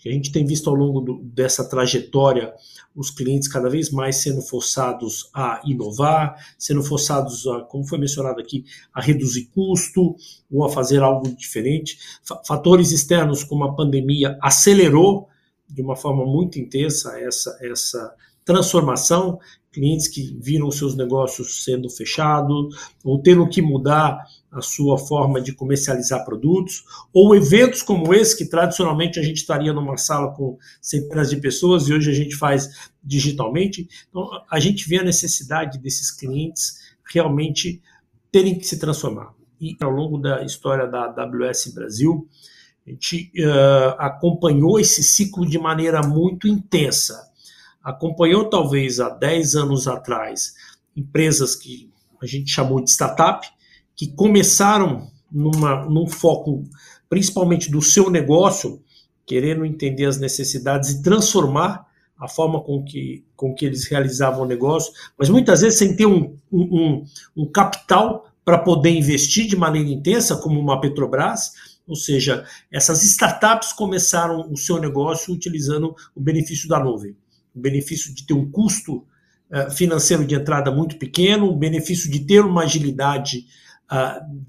a 0.10 0.12
gente 0.12 0.32
tem 0.32 0.46
visto 0.46 0.70
ao 0.70 0.76
longo 0.76 1.02
do, 1.02 1.20
dessa 1.24 1.68
trajetória 1.68 2.54
os 2.96 3.10
clientes 3.10 3.48
cada 3.48 3.70
vez 3.70 3.92
mais 3.92 4.18
sendo 4.18 4.42
forçados 4.42 5.30
a 5.34 5.62
inovar, 5.66 6.36
sendo 6.58 6.84
forçados, 6.84 7.46
a, 7.48 7.62
como 7.62 7.88
foi 7.88 7.98
mencionado 7.98 8.40
aqui, 8.40 8.66
a 8.94 9.02
reduzir 9.02 9.46
custo 9.54 10.16
ou 10.52 10.66
a 10.66 10.70
fazer 10.70 11.02
algo 11.02 11.34
diferente. 11.36 11.98
Fatores 12.46 12.92
externos 12.92 13.44
como 13.44 13.64
a 13.64 13.76
pandemia 13.76 14.38
acelerou 14.42 15.28
de 15.72 15.82
uma 15.82 15.96
forma 15.96 16.26
muito 16.26 16.60
intensa 16.60 17.20
essa, 17.20 17.58
essa 17.62 18.16
transformação, 18.44 19.40
clientes 19.72 20.08
que 20.08 20.38
viram 20.42 20.70
seus 20.70 20.96
negócios 20.96 21.64
sendo 21.64 21.90
fechados 21.90 22.76
ou 23.04 23.22
tendo 23.22 23.48
que 23.48 23.62
mudar 23.62 24.20
a 24.52 24.62
sua 24.62 24.98
forma 24.98 25.40
de 25.40 25.54
comercializar 25.54 26.26
produtos, 26.26 26.84
ou 27.14 27.34
eventos 27.34 27.82
como 27.82 28.14
esse, 28.14 28.38
que 28.38 28.46
tradicionalmente 28.46 29.18
a 29.18 29.24
gente 29.24 29.38
estaria 29.38 29.72
numa 29.72 29.96
sala 29.96 30.34
com 30.34 30.58
centenas 30.82 31.30
de 31.30 31.38
pessoas 31.38 31.88
e 31.88 31.94
hoje 31.94 32.12
a 32.12 32.14
gente 32.14 32.36
faz 32.36 32.92
digitalmente. 33.02 33.88
Então, 34.10 34.30
a 34.52 34.60
gente 34.60 34.88
vê 34.90 35.00
a 35.00 35.04
necessidade 35.04 35.80
desses 35.80 36.12
clientes 36.12 36.80
realmente 37.14 37.82
terem 38.30 38.58
que 38.58 38.68
se 38.68 38.78
transformar. 38.78 39.34
E 39.60 39.78
ao 39.80 39.90
longo 39.92 40.18
da 40.18 40.44
história 40.44 40.86
da 40.86 41.06
AWS 41.06 41.74
Brasil, 41.74 42.28
a 42.86 42.90
gente 42.90 43.32
uh, 43.40 43.96
acompanhou 43.98 44.80
esse 44.80 45.04
ciclo 45.04 45.46
de 45.46 45.60
maneira 45.60 46.02
muito 46.02 46.48
intensa. 46.48 47.30
Acompanhou, 47.84 48.50
talvez, 48.50 49.00
há 49.00 49.10
10 49.10 49.56
anos 49.56 49.88
atrás, 49.88 50.54
empresas 50.96 51.56
que 51.56 51.92
a 52.22 52.26
gente 52.26 52.52
chamou 52.52 52.84
de 52.84 52.90
startup, 52.90 53.48
que 53.96 54.08
começaram 54.08 55.10
numa, 55.32 55.86
num 55.86 56.08
foco 56.08 56.64
principalmente 57.10 57.70
do 57.70 57.82
seu 57.82 58.10
negócio, 58.10 58.82
querendo 59.26 59.66
entender 59.66 60.06
as 60.06 60.18
necessidades 60.18 60.90
e 60.90 61.04
transformar 61.04 61.86
a 62.18 62.28
forma 62.28 62.62
com 62.62 62.84
que, 62.84 63.26
com 63.36 63.54
que 63.54 63.66
eles 63.66 63.88
realizavam 63.88 64.44
o 64.44 64.48
negócio, 64.48 64.94
mas 65.18 65.28
muitas 65.28 65.62
vezes 65.62 65.80
sem 65.80 65.96
ter 65.96 66.06
um, 66.06 66.38
um, 66.52 67.04
um 67.36 67.46
capital 67.46 68.32
para 68.46 68.60
poder 68.60 68.92
investir 68.92 69.48
de 69.48 69.56
maneira 69.56 69.90
intensa, 69.90 70.38
como 70.38 70.60
uma 70.60 70.80
Petrobras, 70.80 71.52
ou 71.92 71.96
seja, 71.98 72.46
essas 72.72 73.04
startups 73.04 73.74
começaram 73.74 74.50
o 74.50 74.56
seu 74.56 74.80
negócio 74.80 75.34
utilizando 75.34 75.94
o 76.16 76.22
benefício 76.22 76.70
da 76.70 76.80
nuvem, 76.80 77.18
o 77.54 77.60
benefício 77.60 78.16
de 78.16 78.26
ter 78.26 78.34
um 78.34 78.50
custo 78.50 79.06
uh, 79.52 79.70
financeiro 79.72 80.26
de 80.26 80.34
entrada 80.34 80.72
muito 80.72 80.98
pequeno, 80.98 81.50
o 81.50 81.58
benefício 81.58 82.10
de 82.10 82.22
ter 82.22 82.46
uma 82.46 82.64
agilidade 82.64 83.46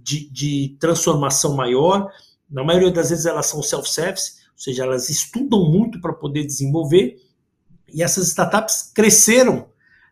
de, 0.04 0.30
de, 0.30 0.76
transformação 0.78 1.56
maior. 1.56 2.08
Na 2.48 2.62
maioria 2.62 2.92
das 2.92 3.10
vezes 3.10 3.26
elas 3.26 3.46
são 3.46 3.60
self-service, 3.60 4.34
ou 4.52 4.58
seja, 4.58 4.84
elas 4.84 5.10
estudam 5.10 5.68
muito 5.68 6.00
para 6.00 6.12
poder 6.12 6.46
desenvolver. 6.46 7.16
E 7.92 8.04
essas 8.04 8.28
startups 8.28 8.92
cresceram 8.94 9.66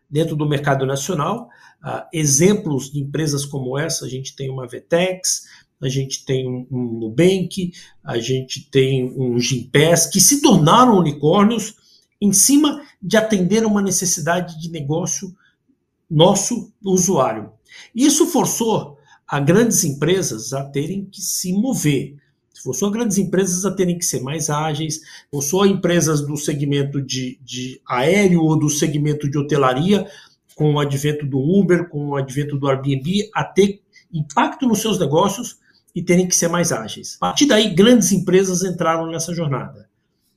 dentro 0.09 0.35
do 0.35 0.45
mercado 0.45 0.85
nacional. 0.85 1.47
Uh, 1.81 2.03
exemplos 2.11 2.91
de 2.91 2.99
empresas 2.99 3.45
como 3.45 3.79
essa, 3.79 4.05
a 4.05 4.09
gente 4.09 4.35
tem 4.35 4.49
uma 4.49 4.67
Vetex, 4.67 5.45
a 5.81 5.89
gente 5.89 6.23
tem 6.25 6.67
um, 6.71 6.99
Nubank, 6.99 7.73
a 8.03 8.19
gente 8.19 8.69
tem 8.69 9.11
um 9.17 9.39
Gimpass, 9.39 10.05
que 10.05 10.21
se 10.21 10.41
tornaram 10.41 10.97
unicórnios 10.97 11.75
em 12.21 12.31
cima 12.31 12.81
de 13.01 13.17
atender 13.17 13.65
uma 13.65 13.81
necessidade 13.81 14.61
de 14.61 14.69
negócio 14.69 15.35
nosso 16.09 16.71
usuário. 16.83 17.51
Isso 17.95 18.27
forçou 18.27 18.97
a 19.27 19.39
grandes 19.39 19.83
empresas 19.83 20.53
a 20.53 20.63
terem 20.63 21.05
que 21.05 21.21
se 21.21 21.53
mover. 21.53 22.17
Se 22.53 22.61
for 22.61 22.75
só 22.75 22.89
grandes 22.89 23.17
empresas 23.17 23.65
a 23.65 23.71
terem 23.71 23.97
que 23.97 24.05
ser 24.05 24.21
mais 24.21 24.49
ágeis, 24.49 24.99
ou 25.31 25.41
só 25.41 25.65
empresas 25.65 26.21
do 26.21 26.35
segmento 26.37 27.01
de, 27.01 27.39
de 27.41 27.81
aéreo 27.87 28.43
ou 28.43 28.59
do 28.59 28.69
segmento 28.69 29.29
de 29.29 29.37
hotelaria, 29.37 30.05
com 30.53 30.73
o 30.73 30.79
advento 30.79 31.25
do 31.25 31.39
Uber, 31.39 31.89
com 31.89 32.09
o 32.09 32.15
advento 32.15 32.57
do 32.57 32.67
Airbnb, 32.67 33.29
a 33.33 33.43
ter 33.43 33.81
impacto 34.13 34.67
nos 34.67 34.79
seus 34.79 34.99
negócios 34.99 35.60
e 35.95 36.01
terem 36.01 36.27
que 36.27 36.35
ser 36.35 36.47
mais 36.47 36.71
ágeis. 36.71 37.17
A 37.17 37.27
partir 37.27 37.45
daí, 37.45 37.73
grandes 37.73 38.11
empresas 38.11 38.63
entraram 38.63 39.07
nessa 39.07 39.33
jornada. 39.33 39.89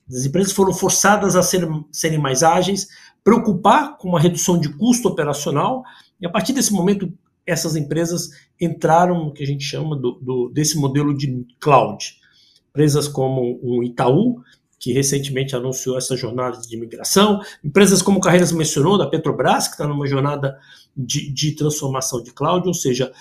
As 0.07 0.25
empresas 0.25 0.53
foram 0.53 0.73
forçadas 0.73 1.35
a 1.35 1.41
serem, 1.41 1.85
serem 1.91 2.19
mais 2.19 2.43
ágeis, 2.43 2.87
preocupar 3.23 3.97
com 3.97 4.09
uma 4.09 4.19
redução 4.19 4.59
de 4.59 4.69
custo 4.69 5.07
operacional, 5.07 5.83
e 6.21 6.25
a 6.25 6.29
partir 6.29 6.53
desse 6.53 6.71
momento, 6.71 7.11
essas 7.45 7.75
empresas 7.75 8.29
entraram 8.59 9.25
no 9.25 9.33
que 9.33 9.43
a 9.43 9.47
gente 9.47 9.63
chama 9.63 9.95
do, 9.95 10.13
do, 10.13 10.49
desse 10.49 10.77
modelo 10.77 11.15
de 11.15 11.45
cloud. 11.59 12.17
Empresas 12.69 13.07
como 13.07 13.59
o 13.61 13.83
Itaú, 13.83 14.41
que 14.79 14.93
recentemente 14.93 15.55
anunciou 15.55 15.97
essa 15.97 16.15
jornada 16.15 16.59
de 16.61 16.77
migração, 16.77 17.41
empresas 17.63 18.01
como 18.01 18.19
Carreiras 18.19 18.51
mencionou, 18.51 18.97
da 18.97 19.07
Petrobras, 19.07 19.67
que 19.67 19.73
está 19.73 19.87
numa 19.87 20.05
jornada 20.05 20.57
de, 20.95 21.31
de, 21.31 21.53
transformação 21.53 22.21
de 22.21 22.31
cloud, 22.31 22.67
ou 22.67 22.73
seja, 22.73 23.11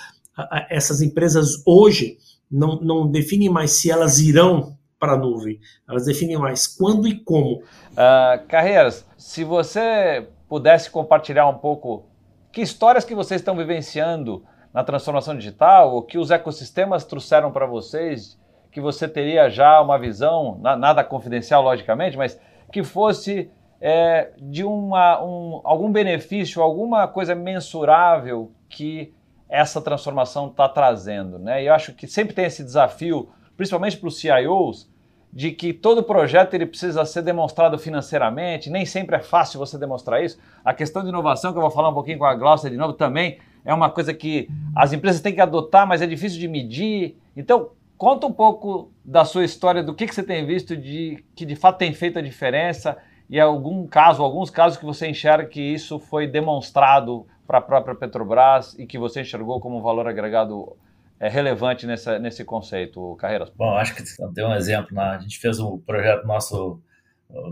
essas 0.68 1.00
empresas 1.00 1.62
hoje 1.66 2.18
não, 2.50 2.80
não 2.80 3.10
definem 3.10 3.48
mais 3.48 3.72
se 3.72 3.90
elas 3.90 4.18
irão 4.18 4.76
para 4.98 5.12
a 5.12 5.16
nuvem, 5.18 5.60
elas 5.88 6.06
definem 6.06 6.38
mais 6.38 6.66
quando 6.66 7.06
e 7.06 7.18
como. 7.18 7.56
Uh, 7.56 8.46
Carreiras, 8.48 9.06
se 9.18 9.44
você 9.44 10.26
pudesse 10.48 10.90
compartilhar 10.90 11.48
um 11.48 11.58
pouco 11.58 12.04
que 12.52 12.62
histórias 12.62 13.04
que 13.04 13.14
vocês 13.14 13.40
estão 13.40 13.56
vivenciando 13.56 14.44
na 14.72 14.82
transformação 14.82 15.36
digital, 15.36 15.94
ou 15.94 16.02
que 16.02 16.18
os 16.18 16.30
ecossistemas 16.30 17.04
trouxeram 17.04 17.52
para 17.52 17.66
vocês, 17.66 18.38
que 18.72 18.80
você 18.80 19.06
teria 19.06 19.48
já 19.48 19.80
uma 19.80 19.96
visão, 19.96 20.58
nada 20.60 21.04
confidencial, 21.04 21.62
logicamente, 21.62 22.16
mas 22.16 22.40
que 22.72 22.82
fosse 22.82 23.48
é, 23.80 24.32
de 24.36 24.64
uma, 24.64 25.22
um, 25.22 25.60
algum 25.62 25.92
benefício, 25.92 26.60
alguma 26.60 27.06
coisa 27.06 27.36
mensurável 27.36 28.50
que 28.68 29.13
essa 29.48 29.80
transformação 29.80 30.48
está 30.48 30.68
trazendo. 30.68 31.38
Né? 31.38 31.62
E 31.62 31.66
eu 31.66 31.74
acho 31.74 31.94
que 31.94 32.06
sempre 32.06 32.34
tem 32.34 32.44
esse 32.44 32.62
desafio, 32.62 33.28
principalmente 33.56 33.96
para 33.96 34.08
os 34.08 34.18
CIOs, 34.18 34.88
de 35.32 35.50
que 35.50 35.72
todo 35.72 36.02
projeto 36.02 36.54
ele 36.54 36.64
precisa 36.64 37.04
ser 37.04 37.22
demonstrado 37.22 37.76
financeiramente, 37.76 38.70
nem 38.70 38.86
sempre 38.86 39.16
é 39.16 39.20
fácil 39.20 39.58
você 39.58 39.76
demonstrar 39.76 40.22
isso. 40.22 40.38
A 40.64 40.72
questão 40.72 41.02
de 41.02 41.08
inovação, 41.08 41.52
que 41.52 41.58
eu 41.58 41.62
vou 41.62 41.72
falar 41.72 41.88
um 41.88 41.94
pouquinho 41.94 42.18
com 42.18 42.24
a 42.24 42.34
Glaucia 42.36 42.70
de 42.70 42.76
novo, 42.76 42.92
também 42.92 43.38
é 43.64 43.74
uma 43.74 43.90
coisa 43.90 44.14
que 44.14 44.48
as 44.76 44.92
empresas 44.92 45.20
têm 45.20 45.34
que 45.34 45.40
adotar, 45.40 45.88
mas 45.88 46.00
é 46.00 46.06
difícil 46.06 46.38
de 46.38 46.46
medir. 46.46 47.16
Então, 47.36 47.70
conta 47.98 48.28
um 48.28 48.32
pouco 48.32 48.92
da 49.04 49.24
sua 49.24 49.44
história, 49.44 49.82
do 49.82 49.92
que, 49.92 50.06
que 50.06 50.14
você 50.14 50.22
tem 50.22 50.46
visto 50.46 50.76
de 50.76 51.24
que 51.34 51.44
de 51.44 51.56
fato 51.56 51.78
tem 51.78 51.92
feito 51.92 52.18
a 52.18 52.22
diferença 52.22 52.96
e 53.28 53.40
algum 53.40 53.86
caso, 53.86 54.22
alguns 54.22 54.50
casos 54.50 54.78
que 54.78 54.84
você 54.84 55.08
enxerga 55.08 55.48
que 55.48 55.60
isso 55.60 55.98
foi 55.98 56.28
demonstrado 56.28 57.26
para 57.46 57.58
a 57.58 57.62
própria 57.62 57.94
Petrobras 57.94 58.74
e 58.78 58.86
que 58.86 58.98
você 58.98 59.20
enxergou 59.20 59.60
como 59.60 59.78
um 59.78 59.82
valor 59.82 60.06
agregado 60.06 60.76
é 61.20 61.28
relevante 61.28 61.86
nessa, 61.86 62.18
nesse 62.18 62.44
conceito, 62.44 63.16
Carreiras? 63.16 63.50
Bom, 63.50 63.74
acho 63.76 63.94
que 63.94 64.02
tem 64.34 64.44
um 64.44 64.54
exemplo. 64.54 64.94
Né? 64.94 65.02
A 65.02 65.18
gente 65.18 65.38
fez 65.38 65.58
um 65.58 65.78
projeto, 65.78 66.26
nosso 66.26 66.82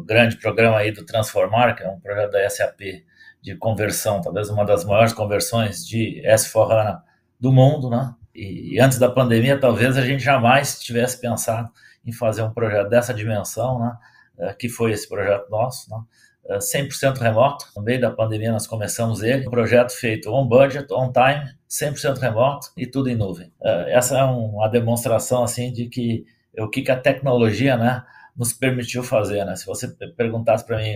grande 0.05 0.37
programa 0.37 0.79
aí 0.79 0.93
do 0.93 1.05
Transformar, 1.05 1.75
que 1.75 1.83
é 1.83 1.89
um 1.89 2.01
projeto 2.01 2.33
da 2.33 2.49
SAP 2.49 2.81
de 3.41 3.57
conversão, 3.57 4.21
talvez 4.21 4.49
uma 4.49 4.65
das 4.65 4.85
maiores 4.85 5.13
conversões 5.13 5.87
de 5.87 6.23
S4HANA 6.25 7.01
do 7.41 7.53
mundo, 7.53 7.91
né? 7.91 8.15
E 8.35 8.79
antes 8.81 8.99
da 8.99 9.11
pandemia, 9.11 9.59
talvez 9.59 9.97
a 9.97 10.03
gente 10.03 10.23
jamais 10.23 10.81
tivesse 10.81 11.21
pensado 11.21 11.71
em 12.05 12.13
fazer 12.13 12.43
um 12.43 12.53
projeto 12.53 12.89
dessa 12.89 13.13
dimensão, 13.13 13.79
né? 13.79 13.97
Eh, 14.39 14.55
que 14.55 14.69
foi 14.69 14.93
esse 14.93 15.09
projeto 15.09 15.51
nosso, 15.51 15.91
né? 15.91 16.01
100% 16.49 17.17
eh, 17.17 17.23
remoto. 17.23 17.67
No 17.77 17.83
meio 17.83 18.01
da 18.01 18.11
pandemia 18.11 18.53
nós 18.53 18.67
começamos 18.67 19.23
ele, 19.23 19.47
um 19.47 19.51
projeto 19.51 19.93
feito 19.93 20.31
on 20.31 20.47
budget, 20.47 20.93
on 20.93 21.13
time, 21.13 21.51
100% 21.69 22.19
remoto 22.19 22.69
e 22.77 22.87
tudo 22.87 23.09
em 23.09 23.15
nuvem. 23.15 23.53
Eh, 23.63 23.95
essa 23.95 24.19
é 24.19 24.25
uma 24.25 24.69
demonstração 24.69 25.43
assim 25.43 25.73
de 25.73 25.87
que 25.87 26.25
o 26.59 26.69
que, 26.69 26.91
a 26.91 26.97
tecnologia, 26.97 27.77
né, 27.79 28.05
nos 28.37 28.53
permitiu 28.53 29.03
fazer, 29.03 29.45
né? 29.45 29.57
Se 29.57 29.65
você 29.65 29.89
perguntasse 30.17 30.67
para 30.67 30.79
mim 30.79 30.95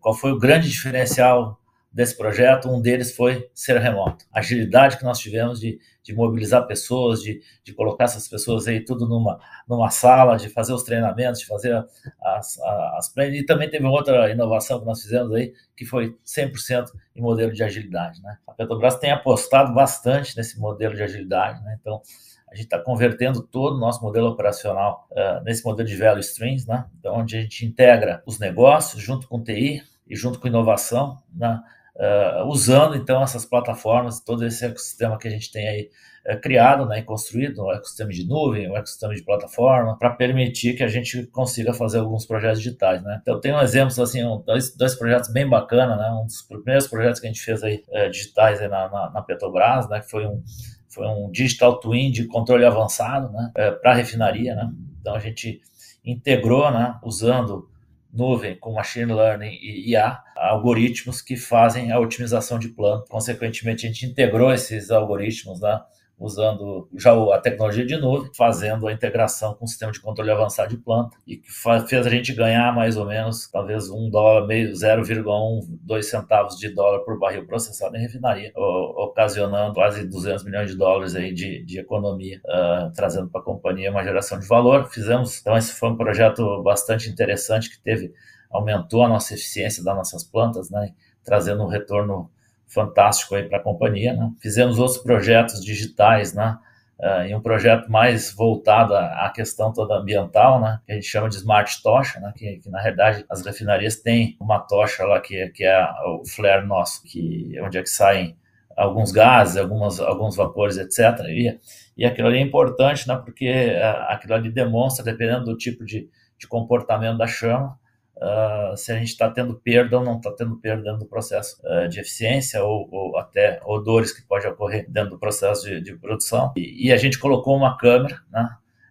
qual 0.00 0.14
foi 0.14 0.32
o 0.32 0.38
grande 0.38 0.68
diferencial 0.68 1.60
desse 1.90 2.16
projeto, 2.16 2.68
um 2.68 2.80
deles 2.80 3.14
foi 3.14 3.50
ser 3.54 3.78
remoto. 3.78 4.24
A 4.32 4.40
agilidade 4.40 4.98
que 4.98 5.04
nós 5.04 5.18
tivemos 5.18 5.58
de, 5.58 5.80
de 6.02 6.14
mobilizar 6.14 6.66
pessoas, 6.66 7.22
de, 7.22 7.40
de 7.64 7.72
colocar 7.72 8.04
essas 8.04 8.28
pessoas 8.28 8.68
aí 8.68 8.84
tudo 8.84 9.08
numa, 9.08 9.40
numa 9.66 9.90
sala, 9.90 10.36
de 10.36 10.48
fazer 10.48 10.72
os 10.72 10.82
treinamentos, 10.82 11.40
de 11.40 11.46
fazer 11.46 11.74
as, 12.22 12.58
as, 12.58 12.58
as 12.98 13.16
E 13.16 13.44
também 13.44 13.70
teve 13.70 13.86
outra 13.86 14.30
inovação 14.30 14.80
que 14.80 14.86
nós 14.86 15.02
fizemos 15.02 15.32
aí, 15.34 15.52
que 15.76 15.84
foi 15.84 16.14
100% 16.24 16.90
em 17.16 17.22
modelo 17.22 17.52
de 17.52 17.62
agilidade. 17.62 18.22
Né? 18.22 18.36
A 18.46 18.52
Petrobras 18.52 18.96
tem 18.96 19.10
apostado 19.10 19.72
bastante 19.72 20.36
nesse 20.36 20.58
modelo 20.60 20.94
de 20.94 21.02
agilidade, 21.02 21.62
né? 21.64 21.76
então 21.80 22.02
a 22.50 22.54
gente 22.54 22.64
está 22.64 22.78
convertendo 22.78 23.42
todo 23.42 23.76
o 23.76 23.80
nosso 23.80 24.02
modelo 24.02 24.28
operacional 24.28 25.06
uh, 25.10 25.42
nesse 25.44 25.64
modelo 25.64 25.86
de 25.86 25.96
value 25.96 26.20
streams, 26.20 26.66
né? 26.66 26.86
onde 27.06 27.36
a 27.36 27.40
gente 27.40 27.66
integra 27.66 28.22
os 28.26 28.38
negócios 28.38 29.02
junto 29.02 29.28
com 29.28 29.42
TI 29.42 29.82
e 30.08 30.16
junto 30.16 30.38
com 30.38 30.48
inovação, 30.48 31.18
né? 31.34 31.60
Uh, 31.98 32.46
usando 32.46 32.96
então 32.96 33.22
essas 33.22 33.44
plataformas, 33.44 34.20
todo 34.20 34.46
esse 34.46 34.64
ecossistema 34.64 35.18
que 35.18 35.26
a 35.26 35.30
gente 35.30 35.50
tem 35.50 35.68
aí 35.68 35.90
uh, 36.26 36.40
criado 36.40 36.86
né, 36.86 37.00
e 37.00 37.02
construído, 37.02 37.64
o 37.64 37.72
ecossistema 37.72 38.10
de 38.10 38.26
nuvem, 38.26 38.70
o 38.70 38.76
ecossistema 38.76 39.14
de 39.14 39.22
plataforma, 39.22 39.98
para 39.98 40.10
permitir 40.10 40.74
que 40.74 40.84
a 40.84 40.88
gente 40.88 41.26
consiga 41.26 41.72
fazer 41.74 41.98
alguns 41.98 42.24
projetos 42.24 42.60
digitais. 42.60 43.02
Né? 43.02 43.18
Então, 43.20 43.40
tem 43.40 43.52
um 43.52 43.60
exemplo, 43.60 44.00
assim, 44.02 44.24
um, 44.24 44.40
dois, 44.40 44.74
dois 44.74 44.94
projetos 44.94 45.30
bem 45.32 45.48
bacanas, 45.48 45.98
né? 45.98 46.10
um 46.10 46.24
dos 46.24 46.42
primeiros 46.42 46.86
projetos 46.86 47.20
que 47.20 47.26
a 47.26 47.30
gente 47.30 47.42
fez 47.42 47.62
aí, 47.62 47.82
uh, 47.88 48.10
digitais 48.10 48.60
aí 48.60 48.68
na, 48.68 48.88
na, 48.88 49.10
na, 49.10 49.22
Petrobras, 49.22 49.88
né? 49.88 50.00
que 50.00 50.08
foi 50.08 50.26
um, 50.26 50.42
foi 50.88 51.06
um 51.06 51.30
digital 51.30 51.80
twin 51.80 52.10
de 52.10 52.26
controle 52.26 52.64
avançado 52.64 53.30
né? 53.32 53.50
para 53.82 53.92
refinaria. 53.92 54.54
Né? 54.54 54.70
Então, 55.00 55.14
a 55.14 55.18
gente 55.18 55.60
integrou, 56.04 56.70
né? 56.70 56.96
usando 57.02 57.68
nuvem 58.12 58.56
com 58.56 58.72
machine 58.72 59.12
learning 59.12 59.58
e 59.60 59.90
IA, 59.90 60.20
algoritmos 60.36 61.20
que 61.20 61.36
fazem 61.36 61.92
a 61.92 61.98
otimização 61.98 62.58
de 62.58 62.68
plano. 62.68 63.04
Consequentemente, 63.08 63.86
a 63.86 63.88
gente 63.90 64.06
integrou 64.06 64.52
esses 64.52 64.90
algoritmos 64.90 65.60
né, 65.60 65.80
usando 66.18 66.88
já 66.96 67.12
a 67.12 67.38
tecnologia 67.38 67.86
de 67.86 67.96
nuvem, 67.96 68.30
fazendo 68.36 68.88
a 68.88 68.92
integração 68.92 69.54
com 69.54 69.64
o 69.64 69.68
sistema 69.68 69.92
de 69.92 70.00
controle 70.00 70.30
avançado 70.30 70.70
de 70.70 70.76
planta, 70.76 71.16
e 71.26 71.36
que 71.36 71.48
fez 71.86 72.06
a 72.06 72.10
gente 72.10 72.34
ganhar 72.34 72.74
mais 72.74 72.96
ou 72.96 73.06
menos, 73.06 73.48
talvez 73.50 73.88
um 73.88 74.10
dólar, 74.10 74.46
meio 74.46 74.72
0,1, 74.72 75.60
2 75.82 76.10
centavos 76.10 76.56
de 76.56 76.70
dólar 76.70 77.00
por 77.00 77.18
barril 77.18 77.46
processado 77.46 77.96
em 77.96 78.00
refinaria, 78.00 78.52
ocasionando 78.56 79.74
quase 79.74 80.06
200 80.06 80.44
milhões 80.44 80.70
de 80.70 80.76
dólares 80.76 81.14
aí 81.14 81.32
de, 81.32 81.64
de 81.64 81.78
economia, 81.78 82.40
uh, 82.46 82.92
trazendo 82.94 83.28
para 83.28 83.40
a 83.40 83.44
companhia 83.44 83.90
uma 83.90 84.02
geração 84.02 84.40
de 84.40 84.46
valor. 84.46 84.88
Fizemos, 84.90 85.40
então 85.40 85.56
esse 85.56 85.72
foi 85.72 85.88
um 85.90 85.96
projeto 85.96 86.62
bastante 86.62 87.08
interessante 87.08 87.70
que 87.70 87.80
teve, 87.80 88.12
aumentou 88.50 89.04
a 89.04 89.08
nossa 89.08 89.34
eficiência 89.34 89.84
das 89.84 89.94
nossas 89.94 90.24
plantas, 90.24 90.68
né, 90.68 90.92
trazendo 91.22 91.62
um 91.62 91.68
retorno 91.68 92.30
fantástico 92.68 93.34
aí 93.34 93.42
para 93.42 93.58
a 93.58 93.62
companhia. 93.62 94.14
Né? 94.14 94.30
Fizemos 94.40 94.78
outros 94.78 94.98
projetos 94.98 95.64
digitais, 95.64 96.32
né? 96.32 96.58
Uh, 97.00 97.28
e 97.28 97.34
um 97.34 97.40
projeto 97.40 97.88
mais 97.88 98.34
voltado 98.34 98.92
à 98.92 99.30
questão 99.32 99.72
toda 99.72 99.94
ambiental, 99.94 100.60
né, 100.60 100.80
que 100.84 100.90
a 100.90 100.94
gente 100.96 101.06
chama 101.06 101.28
de 101.28 101.36
Smart 101.36 101.80
Tocha, 101.80 102.18
né, 102.18 102.32
que, 102.36 102.56
que 102.56 102.68
na 102.68 102.80
realidade 102.80 103.24
as 103.30 103.40
refinarias 103.46 103.94
têm 103.94 104.36
uma 104.40 104.58
tocha 104.58 105.04
lá 105.04 105.20
que, 105.20 105.48
que 105.50 105.62
é 105.62 105.80
o 106.04 106.24
flare 106.26 106.66
nosso, 106.66 107.04
que 107.04 107.54
onde 107.62 107.78
é 107.78 107.82
que 107.84 107.88
saem 107.88 108.36
alguns 108.76 109.12
gases, 109.12 109.56
algumas, 109.56 110.00
alguns 110.00 110.34
vapores, 110.34 110.76
etc. 110.76 111.24
E, 111.28 111.56
e 111.96 112.04
aquilo 112.04 112.26
ali 112.26 112.38
é 112.38 112.40
importante, 112.40 113.06
né, 113.06 113.14
porque 113.24 113.48
uh, 113.48 114.12
aquilo 114.12 114.34
ali 114.34 114.50
demonstra, 114.50 115.04
dependendo 115.04 115.44
do 115.44 115.56
tipo 115.56 115.84
de, 115.84 116.08
de 116.36 116.48
comportamento 116.48 117.18
da 117.18 117.28
chama, 117.28 117.77
uh, 118.18 118.76
se 118.76 118.92
a 118.92 118.98
gente 118.98 119.08
está 119.08 119.30
tendo 119.30 119.54
perda 119.54 119.98
ou 119.98 120.04
não 120.04 120.16
está 120.16 120.32
tendo 120.32 120.56
perda 120.56 120.82
dentro 120.82 121.00
do 121.00 121.06
processo 121.06 121.60
uh, 121.64 121.88
de 121.88 122.00
eficiência 122.00 122.62
ou, 122.62 122.88
ou, 122.90 123.16
até 123.18 123.60
odores 123.64 124.12
que 124.12 124.26
pode 124.26 124.46
ocorrer 124.46 124.86
dentro 124.90 125.10
do 125.10 125.18
processo 125.18 125.66
de, 125.66 125.80
de 125.80 125.96
produção. 125.96 126.52
E, 126.56 126.88
e, 126.88 126.92
a 126.92 126.96
gente 126.96 127.18
colocou 127.18 127.56
uma 127.56 127.76
câmera 127.76 128.20
né, 128.30 128.48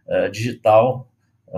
uh, 0.07 0.31
digital, 0.31 1.10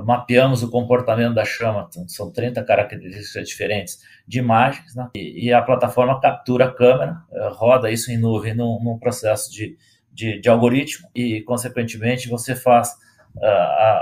mapeamos 0.06 0.62
o 0.62 0.70
comportamento 0.70 1.34
da 1.34 1.44
chama, 1.44 1.88
então, 1.90 2.08
são 2.08 2.32
30 2.32 2.64
características 2.64 3.48
diferentes 3.48 4.00
de 4.28 4.38
imagens, 4.38 4.96
né, 4.96 5.10
e, 5.16 5.48
e, 5.48 5.54
a 5.54 5.62
plataforma 5.62 6.20
captura 6.20 6.66
a 6.66 6.72
câmera, 6.72 7.18
roda 7.54 7.90
isso 7.90 8.12
em 8.12 8.18
nuvem 8.18 8.54
num, 8.54 8.80
num 8.84 9.00
processo 9.00 9.52
de, 9.52 9.76
de, 10.12 10.40
de, 10.40 10.48
algoritmo 10.48 11.10
e, 11.16 11.42
consequentemente, 11.42 12.30
você 12.30 12.56
faz 12.56 12.96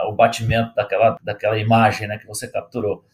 o 0.07 0.13
batimento 0.13 0.73
daquela, 0.75 1.17
daquela 1.21 1.57
imagem 1.57 2.07
né, 2.07 2.17
que 2.17 2.25
você 2.25 2.49
capturou 2.49 3.05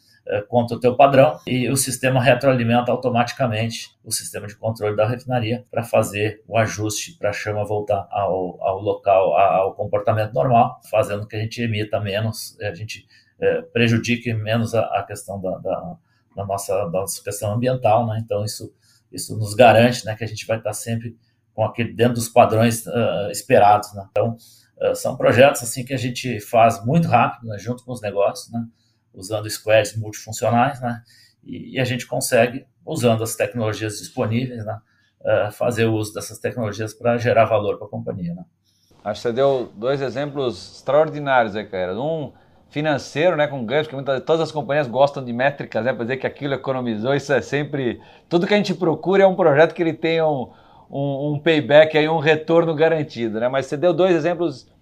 contra 0.47 0.77
o 0.77 0.79
teu 0.79 0.95
padrão 0.95 1.37
e 1.45 1.69
o 1.69 1.75
sistema 1.75 2.21
retroalimenta 2.21 2.91
automaticamente 2.91 3.89
o 4.03 4.11
sistema 4.11 4.47
de 4.47 4.55
controle 4.55 4.95
da 4.95 5.05
refinaria 5.05 5.65
para 5.69 5.83
fazer 5.83 6.41
o 6.47 6.57
ajuste 6.57 7.17
para 7.17 7.31
a 7.31 7.33
chama 7.33 7.65
voltar 7.65 8.07
ao, 8.09 8.57
ao 8.63 8.79
local, 8.79 9.37
ao 9.37 9.73
comportamento 9.73 10.33
normal, 10.33 10.79
fazendo 10.89 11.27
que 11.27 11.35
a 11.35 11.39
gente 11.39 11.61
emita 11.61 11.99
menos, 11.99 12.57
a 12.61 12.73
gente 12.73 13.05
é, 13.43 13.61
prejudique 13.61 14.33
menos 14.33 14.73
a, 14.73 14.81
a 14.81 15.03
questão 15.03 15.41
da, 15.41 15.57
da, 15.57 15.97
da, 16.35 16.45
nossa, 16.45 16.85
da 16.85 17.01
nossa 17.01 17.21
questão 17.21 17.51
ambiental, 17.51 18.07
né? 18.07 18.21
Então 18.23 18.45
isso, 18.45 18.73
isso 19.11 19.37
nos 19.37 19.53
garante, 19.53 20.05
né, 20.05 20.15
que 20.15 20.23
a 20.23 20.27
gente 20.27 20.45
vai 20.45 20.57
estar 20.57 20.73
sempre 20.73 21.17
com 21.53 21.63
aquele 21.63 21.93
dentro 21.93 22.15
dos 22.15 22.29
padrões 22.29 22.85
uh, 22.87 23.29
esperados, 23.31 23.93
né? 23.93 24.07
Então 24.11 24.37
uh, 24.81 24.95
são 24.95 25.17
projetos 25.17 25.63
assim 25.63 25.83
que 25.83 25.93
a 25.93 25.97
gente 25.97 26.39
faz 26.39 26.83
muito 26.85 27.07
rápido, 27.07 27.47
né, 27.47 27.57
junto 27.57 27.83
com 27.83 27.91
os 27.91 28.01
negócios, 28.01 28.51
né? 28.51 28.65
Usando 29.13 29.49
squads 29.49 29.95
multifuncionais, 29.95 30.81
né? 30.81 31.01
E, 31.43 31.75
e, 31.75 31.79
a 31.79 31.83
gente 31.83 32.07
consegue, 32.07 32.65
usando 32.85 33.21
as 33.23 33.35
tecnologias 33.35 33.97
disponíveis, 33.97 34.65
né? 34.65 34.79
uh, 35.23 35.51
fazer 35.51 35.85
uso 35.85 36.13
dessas 36.13 36.37
tecnologias 36.39 36.93
para 36.93 37.17
gerar 37.17 37.45
valor 37.45 37.77
para 37.77 37.87
a 37.87 37.89
companhia. 37.89 38.33
Né? 38.33 38.43
Acho 39.03 39.21
que 39.21 39.27
você 39.27 39.33
deu 39.33 39.71
dois 39.75 40.01
exemplos 40.01 40.75
extraordinários 40.75 41.55
aí, 41.55 41.65
cara. 41.65 41.99
Um 41.99 42.31
financeiro, 42.69 43.37
né, 43.37 43.45
com 43.45 43.63
ganhos, 43.63 43.85
porque 43.85 43.95
muitas, 43.95 44.23
todas 44.23 44.41
as 44.41 44.51
companhias 44.51 44.87
gostam 44.87 45.23
de 45.23 45.31
métricas, 45.31 45.85
né, 45.85 45.93
para 45.93 46.05
dizer 46.05 46.17
que 46.17 46.25
aquilo 46.25 46.55
economizou, 46.55 47.13
isso 47.13 47.31
é 47.31 47.39
sempre... 47.39 48.01
Tudo 48.27 48.47
que 48.47 48.53
a 48.53 48.57
gente 48.57 48.73
procura 48.73 49.23
é 49.23 49.27
um 49.27 49.35
projeto 49.35 49.75
que 49.75 49.83
ele 49.83 49.93
tenha 49.93 50.27
um, 50.27 50.49
um, 50.89 51.33
um 51.33 51.39
payback, 51.39 51.95
aí, 51.95 52.09
um 52.09 52.17
retorno 52.17 52.73
garantido, 52.73 53.39
né, 53.39 53.47
mas 53.47 53.67
você 53.67 53.77
deu 53.77 53.93
dois 53.93 54.15
exemplos 54.15 54.72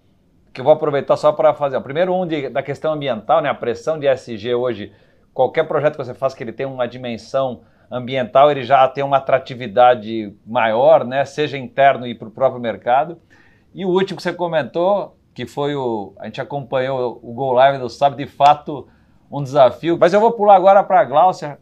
que 0.52 0.60
eu 0.60 0.64
vou 0.64 0.72
aproveitar 0.72 1.16
só 1.16 1.32
para 1.32 1.54
fazer. 1.54 1.80
Primeiro 1.80 2.14
um 2.14 2.26
de, 2.26 2.48
da 2.48 2.62
questão 2.62 2.92
ambiental, 2.92 3.40
né, 3.40 3.48
a 3.48 3.54
pressão 3.54 3.98
de 3.98 4.06
SG 4.06 4.54
hoje, 4.54 4.92
qualquer 5.32 5.64
projeto 5.64 5.96
que 5.96 6.04
você 6.04 6.14
faça 6.14 6.36
que 6.36 6.44
ele 6.44 6.52
tenha 6.52 6.68
uma 6.68 6.86
dimensão 6.86 7.62
ambiental, 7.90 8.50
ele 8.50 8.62
já 8.62 8.86
tem 8.88 9.02
uma 9.02 9.18
atratividade 9.18 10.34
maior, 10.46 11.04
né, 11.04 11.24
seja 11.24 11.56
interno 11.56 12.06
e 12.06 12.14
para 12.14 12.28
o 12.28 12.30
próprio 12.30 12.60
mercado. 12.60 13.18
E 13.74 13.84
o 13.84 13.88
último 13.88 14.18
que 14.18 14.22
você 14.22 14.32
comentou, 14.32 15.16
que 15.34 15.46
foi 15.46 15.74
o. 15.74 16.12
A 16.18 16.26
gente 16.26 16.40
acompanhou 16.40 17.18
o 17.22 17.32
Go 17.32 17.52
Live 17.52 17.78
do 17.78 17.88
Sabe, 17.88 18.16
de 18.16 18.30
fato, 18.30 18.86
um 19.30 19.42
desafio. 19.42 19.96
Mas 19.98 20.12
eu 20.12 20.20
vou 20.20 20.32
pular 20.32 20.56
agora 20.56 20.84
para 20.84 21.00
a 21.00 21.04
Glaucia, 21.04 21.58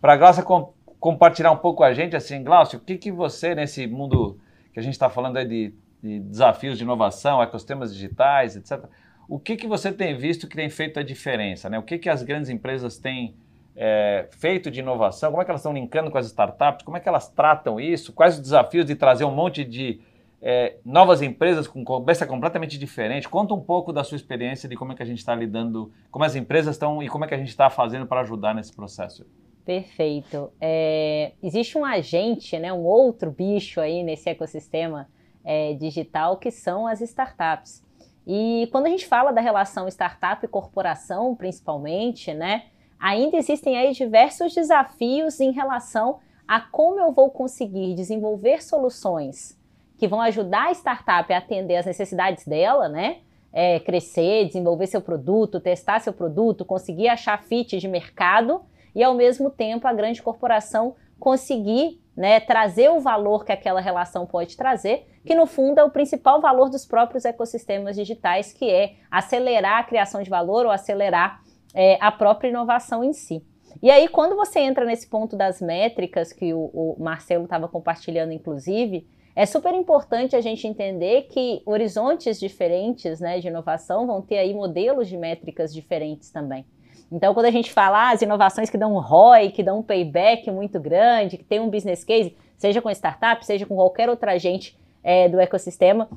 para 0.00 0.12
a 0.12 0.16
Glaucia 0.16 0.42
com, 0.42 0.74
compartilhar 1.00 1.50
um 1.50 1.56
pouco 1.56 1.78
com 1.78 1.84
a 1.84 1.94
gente, 1.94 2.14
assim, 2.14 2.44
Glaucia, 2.44 2.78
o 2.78 2.82
que, 2.82 2.98
que 2.98 3.10
você, 3.10 3.54
nesse 3.54 3.86
mundo 3.86 4.38
que 4.72 4.80
a 4.80 4.82
gente 4.82 4.92
está 4.92 5.08
falando 5.08 5.38
aí 5.38 5.46
de, 5.46 5.74
de, 6.06 6.20
desafios 6.20 6.78
de 6.78 6.84
inovação, 6.84 7.42
ecossistemas 7.42 7.92
digitais, 7.92 8.56
etc., 8.56 8.84
o 9.28 9.40
que, 9.40 9.56
que 9.56 9.66
você 9.66 9.90
tem 9.90 10.16
visto 10.16 10.46
que 10.46 10.54
tem 10.54 10.70
feito 10.70 11.00
a 11.00 11.02
diferença? 11.02 11.68
Né? 11.68 11.78
O 11.78 11.82
que, 11.82 11.98
que 11.98 12.08
as 12.08 12.22
grandes 12.22 12.48
empresas 12.48 12.96
têm 12.96 13.34
é, 13.74 14.28
feito 14.30 14.70
de 14.70 14.78
inovação? 14.78 15.30
Como 15.30 15.42
é 15.42 15.44
que 15.44 15.50
elas 15.50 15.62
estão 15.62 15.72
linkando 15.72 16.12
com 16.12 16.18
as 16.18 16.26
startups? 16.26 16.84
Como 16.84 16.96
é 16.96 17.00
que 17.00 17.08
elas 17.08 17.28
tratam 17.28 17.80
isso? 17.80 18.12
Quais 18.12 18.36
os 18.36 18.40
desafios 18.40 18.86
de 18.86 18.94
trazer 18.94 19.24
um 19.24 19.34
monte 19.34 19.64
de 19.64 20.00
é, 20.40 20.76
novas 20.84 21.22
empresas 21.22 21.66
com 21.66 21.84
cabeça 21.84 22.26
completamente 22.26 22.78
diferente. 22.78 23.28
Conta 23.28 23.54
um 23.54 23.60
pouco 23.60 23.92
da 23.92 24.04
sua 24.04 24.16
experiência 24.16 24.68
de 24.68 24.76
como 24.76 24.92
é 24.92 24.94
que 24.94 25.02
a 25.02 25.06
gente 25.06 25.18
está 25.18 25.34
lidando, 25.34 25.92
como 26.10 26.24
as 26.24 26.36
empresas 26.36 26.76
estão 26.76 27.02
e 27.02 27.08
como 27.08 27.24
é 27.24 27.28
que 27.28 27.34
a 27.34 27.38
gente 27.38 27.48
está 27.48 27.68
fazendo 27.68 28.06
para 28.06 28.20
ajudar 28.20 28.54
nesse 28.54 28.72
processo. 28.72 29.26
Perfeito. 29.64 30.52
É, 30.60 31.32
existe 31.42 31.76
um 31.76 31.84
agente, 31.84 32.56
né, 32.58 32.72
um 32.72 32.84
outro 32.84 33.32
bicho 33.32 33.80
aí 33.80 34.04
nesse 34.04 34.28
ecossistema 34.28 35.08
é, 35.46 35.74
digital 35.74 36.36
que 36.36 36.50
são 36.50 36.86
as 36.86 37.00
startups. 37.00 37.82
E 38.26 38.68
quando 38.72 38.86
a 38.86 38.90
gente 38.90 39.06
fala 39.06 39.32
da 39.32 39.40
relação 39.40 39.86
startup 39.86 40.44
e 40.44 40.48
corporação, 40.48 41.36
principalmente, 41.36 42.34
né, 42.34 42.64
ainda 42.98 43.36
existem 43.36 43.78
aí 43.78 43.92
diversos 43.92 44.52
desafios 44.52 45.38
em 45.38 45.52
relação 45.52 46.18
a 46.48 46.60
como 46.60 46.98
eu 46.98 47.12
vou 47.12 47.30
conseguir 47.30 47.94
desenvolver 47.94 48.62
soluções 48.62 49.56
que 49.96 50.08
vão 50.08 50.20
ajudar 50.20 50.68
a 50.68 50.72
startup 50.72 51.32
a 51.32 51.38
atender 51.38 51.76
as 51.76 51.86
necessidades 51.86 52.46
dela, 52.46 52.88
né? 52.88 53.18
É, 53.52 53.80
crescer, 53.80 54.46
desenvolver 54.46 54.86
seu 54.86 55.00
produto, 55.00 55.60
testar 55.60 56.00
seu 56.00 56.12
produto, 56.12 56.64
conseguir 56.64 57.08
achar 57.08 57.42
fit 57.42 57.78
de 57.78 57.88
mercado 57.88 58.60
e, 58.94 59.02
ao 59.02 59.14
mesmo 59.14 59.50
tempo, 59.50 59.88
a 59.88 59.94
grande 59.94 60.22
corporação 60.22 60.94
conseguir 61.18 61.98
né, 62.16 62.40
trazer 62.40 62.88
o 62.88 63.00
valor 63.00 63.44
que 63.44 63.52
aquela 63.52 63.80
relação 63.80 64.26
pode 64.26 64.56
trazer, 64.56 65.06
que 65.24 65.34
no 65.34 65.46
fundo 65.46 65.78
é 65.78 65.84
o 65.84 65.90
principal 65.90 66.40
valor 66.40 66.70
dos 66.70 66.86
próprios 66.86 67.24
ecossistemas 67.24 67.94
digitais, 67.94 68.52
que 68.52 68.70
é 68.70 68.94
acelerar 69.10 69.80
a 69.80 69.84
criação 69.84 70.22
de 70.22 70.30
valor 70.30 70.64
ou 70.64 70.72
acelerar 70.72 71.42
é, 71.74 71.98
a 72.00 72.10
própria 72.10 72.48
inovação 72.48 73.04
em 73.04 73.12
si. 73.12 73.44
E 73.82 73.90
aí, 73.90 74.08
quando 74.08 74.34
você 74.34 74.60
entra 74.60 74.86
nesse 74.86 75.06
ponto 75.06 75.36
das 75.36 75.60
métricas 75.60 76.32
que 76.32 76.54
o, 76.54 76.70
o 76.72 76.96
Marcelo 76.98 77.44
estava 77.44 77.68
compartilhando, 77.68 78.32
inclusive, 78.32 79.06
é 79.34 79.44
super 79.44 79.74
importante 79.74 80.34
a 80.34 80.40
gente 80.40 80.66
entender 80.66 81.24
que 81.24 81.60
horizontes 81.66 82.40
diferentes 82.40 83.20
né, 83.20 83.38
de 83.38 83.48
inovação 83.48 84.06
vão 84.06 84.22
ter 84.22 84.38
aí 84.38 84.54
modelos 84.54 85.08
de 85.08 85.18
métricas 85.18 85.74
diferentes 85.74 86.30
também. 86.30 86.64
Então, 87.10 87.32
quando 87.32 87.46
a 87.46 87.50
gente 87.50 87.72
fala 87.72 88.08
ah, 88.08 88.10
as 88.12 88.22
inovações 88.22 88.68
que 88.68 88.76
dão 88.76 88.94
um 88.94 88.98
ROI, 88.98 89.50
que 89.50 89.62
dão 89.62 89.78
um 89.78 89.82
payback 89.82 90.50
muito 90.50 90.80
grande, 90.80 91.36
que 91.36 91.44
tem 91.44 91.60
um 91.60 91.70
business 91.70 92.02
case, 92.02 92.36
seja 92.56 92.82
com 92.82 92.90
startup, 92.90 93.44
seja 93.44 93.64
com 93.64 93.76
qualquer 93.76 94.08
outra 94.08 94.32
agente 94.32 94.76
é, 95.04 95.28
do 95.28 95.38
ecossistema, 95.38 96.08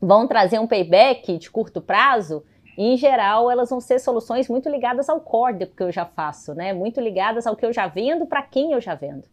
vão 0.00 0.26
trazer 0.26 0.58
um 0.58 0.66
payback 0.66 1.36
de 1.36 1.50
curto 1.50 1.80
prazo, 1.80 2.42
em 2.76 2.96
geral, 2.96 3.50
elas 3.50 3.70
vão 3.70 3.80
ser 3.80 4.00
soluções 4.00 4.48
muito 4.48 4.68
ligadas 4.68 5.08
ao 5.08 5.20
core 5.20 5.66
que 5.66 5.82
eu 5.82 5.92
já 5.92 6.04
faço, 6.04 6.54
né? 6.54 6.72
Muito 6.72 7.00
ligadas 7.00 7.46
ao 7.46 7.54
que 7.54 7.64
eu 7.64 7.72
já 7.72 7.86
vendo, 7.86 8.26
para 8.26 8.42
quem 8.42 8.72
eu 8.72 8.80
já 8.80 8.94
vendo. 8.94 9.28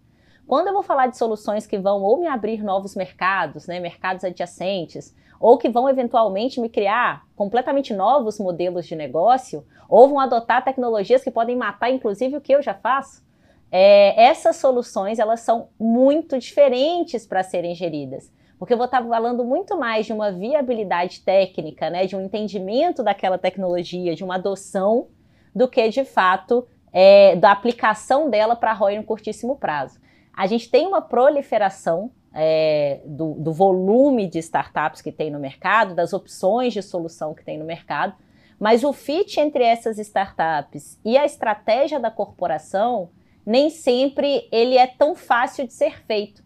Quando 0.46 0.68
eu 0.68 0.74
vou 0.74 0.84
falar 0.84 1.08
de 1.08 1.18
soluções 1.18 1.66
que 1.66 1.80
vão 1.80 2.04
ou 2.04 2.20
me 2.20 2.28
abrir 2.28 2.64
novos 2.64 2.96
mercados, 2.96 3.68
né, 3.68 3.80
mercados 3.80 4.24
adjacentes, 4.24 5.16
ou 5.42 5.58
que 5.58 5.68
vão 5.68 5.90
eventualmente 5.90 6.62
me 6.62 6.70
criar 6.70 7.24
completamente 7.36 7.94
novos 7.94 8.40
modelos 8.40 8.86
de 8.86 8.96
negócio, 8.96 9.66
ou 9.90 10.08
vão 10.08 10.20
adotar 10.20 10.64
tecnologias 10.64 11.24
que 11.24 11.32
podem 11.32 11.56
matar, 11.56 11.90
inclusive, 11.90 12.38
o 12.38 12.42
que 12.42 12.54
eu 12.54 12.62
já 12.62 12.74
faço, 12.74 13.24
é, 13.72 14.24
essas 14.24 14.58
soluções 14.58 15.18
elas 15.18 15.40
são 15.42 15.70
muito 15.80 16.38
diferentes 16.38 17.26
para 17.26 17.44
serem 17.44 17.74
geridas. 17.74 18.32
Porque 18.60 18.74
eu 18.74 18.78
vou 18.78 18.86
estar 18.86 19.04
falando 19.04 19.44
muito 19.44 19.78
mais 19.78 20.06
de 20.06 20.14
uma 20.14 20.32
viabilidade 20.32 21.22
técnica, 21.22 21.90
né, 21.90 22.06
de 22.06 22.16
um 22.16 22.22
entendimento 22.22 23.02
daquela 23.02 23.38
tecnologia, 23.38 24.16
de 24.16 24.24
uma 24.24 24.36
adoção, 24.36 25.08
do 25.54 25.68
que 25.68 25.90
de 25.90 26.06
fato 26.06 26.68
é, 26.94 27.36
da 27.36 27.52
aplicação 27.52 28.30
dela 28.30 28.56
para 28.56 28.72
ROI 28.72 28.98
no 28.98 29.04
curtíssimo 29.04 29.56
prazo 29.58 30.00
a 30.34 30.48
gente 30.48 30.70
tem 30.70 30.88
uma 30.88 31.02
proliferação 31.02 32.12
é, 32.34 33.02
do, 33.06 33.34
do, 33.34 33.52
volume 33.52 34.28
de 34.28 34.40
startups 34.40 35.02
que 35.02 35.12
tem 35.12 35.30
no 35.30 35.40
mercado, 35.40 35.94
das 35.94 36.14
opções 36.14 36.74
de 36.74 36.82
solução 36.82 37.34
que 37.34 37.44
tem 37.44 37.58
no 37.58 37.66
mercado, 37.66 38.16
mas 38.60 38.84
o 38.84 38.94
fit 38.94 39.40
entre 39.40 39.64
essas 39.64 39.98
startups 39.98 41.00
e 41.04 41.18
a 41.18 41.26
estratégia 41.26 42.00
da 42.00 42.12
corporação 42.12 43.10
nem 43.46 43.70
sempre 43.70 44.48
ele 44.52 44.78
é 44.78 44.88
tão 44.88 45.16
fácil 45.16 45.66
de 45.66 45.74
ser 45.74 46.04
feito. 46.06 46.44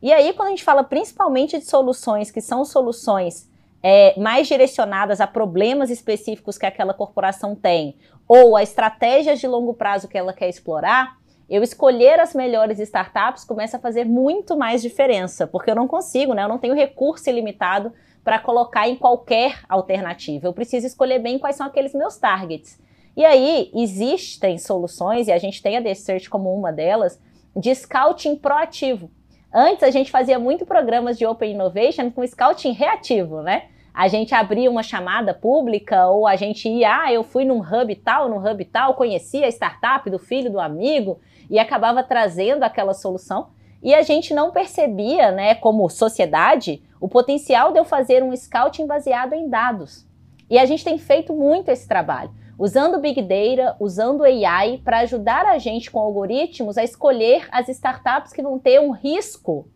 E 0.00 0.12
aí, 0.12 0.32
quando 0.32 0.48
a 0.48 0.50
gente 0.50 0.64
fala 0.64 0.84
principalmente 0.84 1.58
de 1.58 1.64
soluções 1.64 2.30
que 2.30 2.40
são 2.40 2.64
soluções 2.64 3.50
é, 3.82 4.18
mais 4.18 4.46
direcionadas 4.46 5.20
a 5.20 5.26
problemas 5.26 5.90
específicos 5.90 6.56
que 6.56 6.66
aquela 6.66 6.94
corporação 6.94 7.54
tem, 7.54 7.96
ou 8.28 8.56
a 8.56 8.62
estratégias 8.62 9.40
de 9.40 9.46
longo 9.46 9.74
prazo 9.74 10.08
que 10.08 10.18
ela 10.18 10.32
quer 10.32 10.48
explorar, 10.48 11.16
eu 11.48 11.62
escolher 11.62 12.18
as 12.18 12.34
melhores 12.34 12.78
startups 12.80 13.44
começa 13.44 13.76
a 13.76 13.80
fazer 13.80 14.04
muito 14.04 14.56
mais 14.56 14.82
diferença, 14.82 15.46
porque 15.46 15.70
eu 15.70 15.74
não 15.76 15.86
consigo, 15.86 16.34
né? 16.34 16.42
Eu 16.42 16.48
não 16.48 16.58
tenho 16.58 16.74
recurso 16.74 17.30
ilimitado 17.30 17.92
para 18.24 18.38
colocar 18.40 18.88
em 18.88 18.96
qualquer 18.96 19.60
alternativa. 19.68 20.48
Eu 20.48 20.52
preciso 20.52 20.86
escolher 20.86 21.20
bem 21.20 21.38
quais 21.38 21.54
são 21.54 21.66
aqueles 21.66 21.94
meus 21.94 22.16
targets. 22.16 22.80
E 23.16 23.24
aí 23.24 23.70
existem 23.72 24.58
soluções, 24.58 25.28
e 25.28 25.32
a 25.32 25.38
gente 25.38 25.62
tem 25.62 25.76
a 25.76 25.94
Search 25.94 26.28
como 26.28 26.52
uma 26.52 26.72
delas, 26.72 27.20
de 27.54 27.74
scouting 27.74 28.36
proativo. 28.36 29.10
Antes 29.54 29.84
a 29.84 29.90
gente 29.90 30.10
fazia 30.10 30.38
muito 30.38 30.66
programas 30.66 31.16
de 31.16 31.24
Open 31.24 31.52
Innovation 31.52 32.10
com 32.10 32.26
scouting 32.26 32.72
reativo, 32.72 33.40
né? 33.40 33.68
A 33.94 34.08
gente 34.08 34.34
abria 34.34 34.70
uma 34.70 34.82
chamada 34.82 35.32
pública 35.32 36.06
ou 36.08 36.26
a 36.26 36.36
gente 36.36 36.68
ia, 36.68 37.04
ah, 37.04 37.12
eu 37.12 37.24
fui 37.24 37.46
num 37.46 37.60
hub 37.60 37.94
tal, 37.94 38.28
num 38.28 38.36
hub 38.36 38.62
tal, 38.66 38.92
conheci 38.92 39.42
a 39.42 39.48
startup 39.48 40.10
do 40.10 40.18
filho 40.18 40.52
do 40.52 40.60
amigo, 40.60 41.18
e 41.50 41.58
acabava 41.58 42.02
trazendo 42.02 42.62
aquela 42.62 42.94
solução. 42.94 43.48
E 43.82 43.94
a 43.94 44.02
gente 44.02 44.34
não 44.34 44.50
percebia, 44.50 45.30
né, 45.30 45.54
como 45.54 45.88
sociedade, 45.88 46.82
o 47.00 47.08
potencial 47.08 47.72
de 47.72 47.78
eu 47.78 47.84
fazer 47.84 48.22
um 48.22 48.34
scouting 48.34 48.86
baseado 48.86 49.32
em 49.32 49.48
dados. 49.48 50.06
E 50.48 50.58
a 50.58 50.64
gente 50.64 50.84
tem 50.84 50.98
feito 50.98 51.32
muito 51.32 51.70
esse 51.70 51.86
trabalho, 51.86 52.30
usando 52.58 53.00
Big 53.00 53.20
Data, 53.22 53.76
usando 53.78 54.24
AI 54.24 54.78
para 54.78 55.00
ajudar 55.00 55.44
a 55.44 55.58
gente 55.58 55.90
com 55.90 56.00
algoritmos 56.00 56.78
a 56.78 56.84
escolher 56.84 57.46
as 57.50 57.68
startups 57.68 58.32
que 58.32 58.42
vão 58.42 58.58
ter 58.58 58.80
um 58.80 58.92
risco 58.92 59.68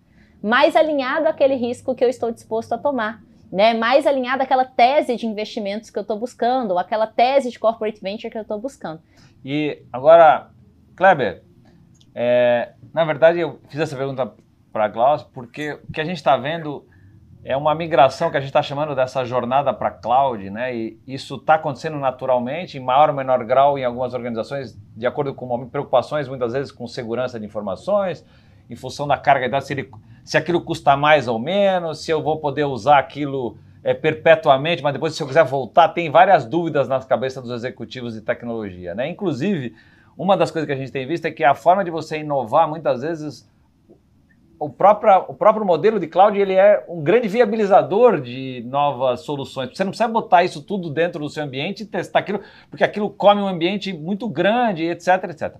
mais 0.43 0.75
alinhado 0.75 1.29
àquele 1.29 1.55
risco 1.55 1.95
que 1.95 2.05
eu 2.05 2.09
estou 2.09 2.31
disposto 2.31 2.73
a 2.73 2.79
tomar. 2.79 3.23
Né, 3.53 3.75
mais 3.75 4.07
alinhado 4.07 4.45
àquela 4.45 4.65
tese 4.65 5.17
de 5.17 5.27
investimentos 5.27 5.91
que 5.91 5.99
eu 5.99 6.03
estou 6.03 6.17
buscando, 6.17 6.71
ou 6.71 6.79
aquela 6.79 7.09
tese 7.09 7.51
de 7.51 7.59
corporate 7.59 8.01
venture 8.01 8.31
que 8.31 8.39
eu 8.39 8.43
estou 8.43 8.61
buscando. 8.61 9.01
E 9.45 9.83
agora, 9.93 10.51
Kleber, 10.95 11.43
é, 12.15 12.73
na 12.93 13.05
verdade, 13.05 13.41
eu 13.41 13.61
fiz 13.69 13.81
essa 13.81 13.97
pergunta 13.97 14.33
para 14.73 14.85
a 14.85 14.89
Glaucia 14.89 15.27
porque 15.33 15.73
o 15.89 15.93
que 15.93 16.01
a 16.01 16.05
gente 16.05 16.17
está 16.17 16.37
vendo 16.37 16.85
é 17.43 17.57
uma 17.57 17.75
migração 17.75 18.31
que 18.31 18.37
a 18.37 18.41
gente 18.41 18.51
está 18.51 18.63
chamando 18.63 18.95
dessa 18.95 19.25
jornada 19.25 19.73
para 19.73 19.91
cloud, 19.91 20.51
né? 20.51 20.75
E 20.75 21.01
isso 21.07 21.37
está 21.37 21.55
acontecendo 21.55 21.99
naturalmente, 21.99 22.77
em 22.77 22.81
maior 22.81 23.09
ou 23.09 23.15
menor 23.15 23.43
grau 23.45 23.79
em 23.79 23.85
algumas 23.85 24.13
organizações, 24.13 24.79
de 24.95 25.07
acordo 25.07 25.35
com 25.35 25.67
preocupações 25.67 26.29
muitas 26.29 26.53
vezes 26.53 26.71
com 26.71 26.87
segurança 26.87 27.41
de 27.41 27.47
informações, 27.47 28.25
em 28.69 28.77
função 28.77 29.07
da 29.09 29.17
carga 29.17 29.47
de 29.47 29.53
dados, 29.53 29.67
se, 29.67 29.73
ele, 29.73 29.91
se 30.23 30.37
aquilo 30.37 30.61
custa 30.61 30.97
mais 30.97 31.29
ou 31.29 31.39
menos, 31.39 32.05
se 32.05 32.11
eu 32.11 32.23
vou 32.23 32.39
poder 32.39 32.65
usar 32.65 32.99
aquilo 32.99 33.57
é, 33.83 33.95
perpetuamente, 33.95 34.83
mas 34.83 34.93
depois 34.93 35.15
se 35.15 35.23
eu 35.23 35.27
quiser 35.27 35.45
voltar, 35.45 35.89
tem 35.89 36.11
várias 36.11 36.45
dúvidas 36.45 36.89
nas 36.89 37.07
cabeças 37.07 37.43
dos 37.43 37.53
executivos 37.53 38.13
de 38.13 38.21
tecnologia, 38.21 38.95
né? 38.95 39.09
Inclusive 39.09 39.75
uma 40.23 40.37
das 40.37 40.51
coisas 40.51 40.67
que 40.67 40.73
a 40.75 40.77
gente 40.77 40.93
tem 40.93 41.07
visto 41.07 41.25
é 41.25 41.31
que 41.31 41.43
a 41.43 41.55
forma 41.55 41.83
de 41.83 41.91
você 41.91 42.19
inovar, 42.19 42.69
muitas 42.69 43.01
vezes, 43.01 43.49
o 44.59 44.69
próprio, 44.69 45.25
o 45.29 45.35
próprio 45.35 45.65
modelo 45.65 45.99
de 45.99 46.07
cloud 46.07 46.39
ele 46.39 46.53
é 46.53 46.85
um 46.91 47.03
grande 47.03 47.27
viabilizador 47.27 48.21
de 48.21 48.63
novas 48.67 49.21
soluções. 49.21 49.71
Você 49.75 49.83
não 49.83 49.91
precisa 49.91 50.11
botar 50.11 50.45
isso 50.45 50.61
tudo 50.61 50.91
dentro 50.91 51.21
do 51.21 51.31
seu 51.31 51.43
ambiente 51.43 51.85
e 51.85 51.87
testar 51.87 52.19
aquilo, 52.19 52.41
porque 52.69 52.85
aquilo 52.85 53.09
come 53.09 53.41
um 53.41 53.49
ambiente 53.49 53.95
muito 53.95 54.29
grande, 54.29 54.85
etc, 54.85 55.25
etc. 55.31 55.55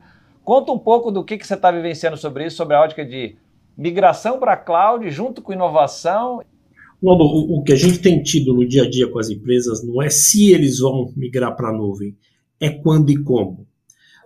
Conta 0.45 0.73
um 0.73 0.79
pouco 0.79 1.11
do 1.11 1.25
que, 1.25 1.39
que 1.39 1.47
você 1.47 1.55
está 1.55 1.71
vivenciando 1.71 2.19
sobre 2.19 2.45
isso, 2.45 2.59
sobre 2.59 2.77
a 2.77 2.83
ótica 2.83 3.03
de 3.03 3.37
migração 3.79 4.39
para 4.39 4.59
cloud 4.59 5.09
junto 5.09 5.41
com 5.41 5.55
inovação. 5.55 6.43
O, 7.01 7.61
o 7.61 7.63
que 7.63 7.73
a 7.73 7.77
gente 7.77 7.99
tem 8.01 8.23
tido 8.23 8.53
no 8.53 8.69
dia 8.69 8.83
a 8.83 8.91
dia 8.91 9.11
com 9.11 9.19
as 9.19 9.31
empresas 9.31 9.83
não 9.83 10.03
é 10.03 10.11
se 10.11 10.53
eles 10.53 10.81
vão 10.81 11.11
migrar 11.17 11.57
para 11.57 11.71
a 11.71 11.73
nuvem, 11.73 12.15
é 12.61 12.69
quando 12.69 13.09
e 13.09 13.17
como. 13.25 13.70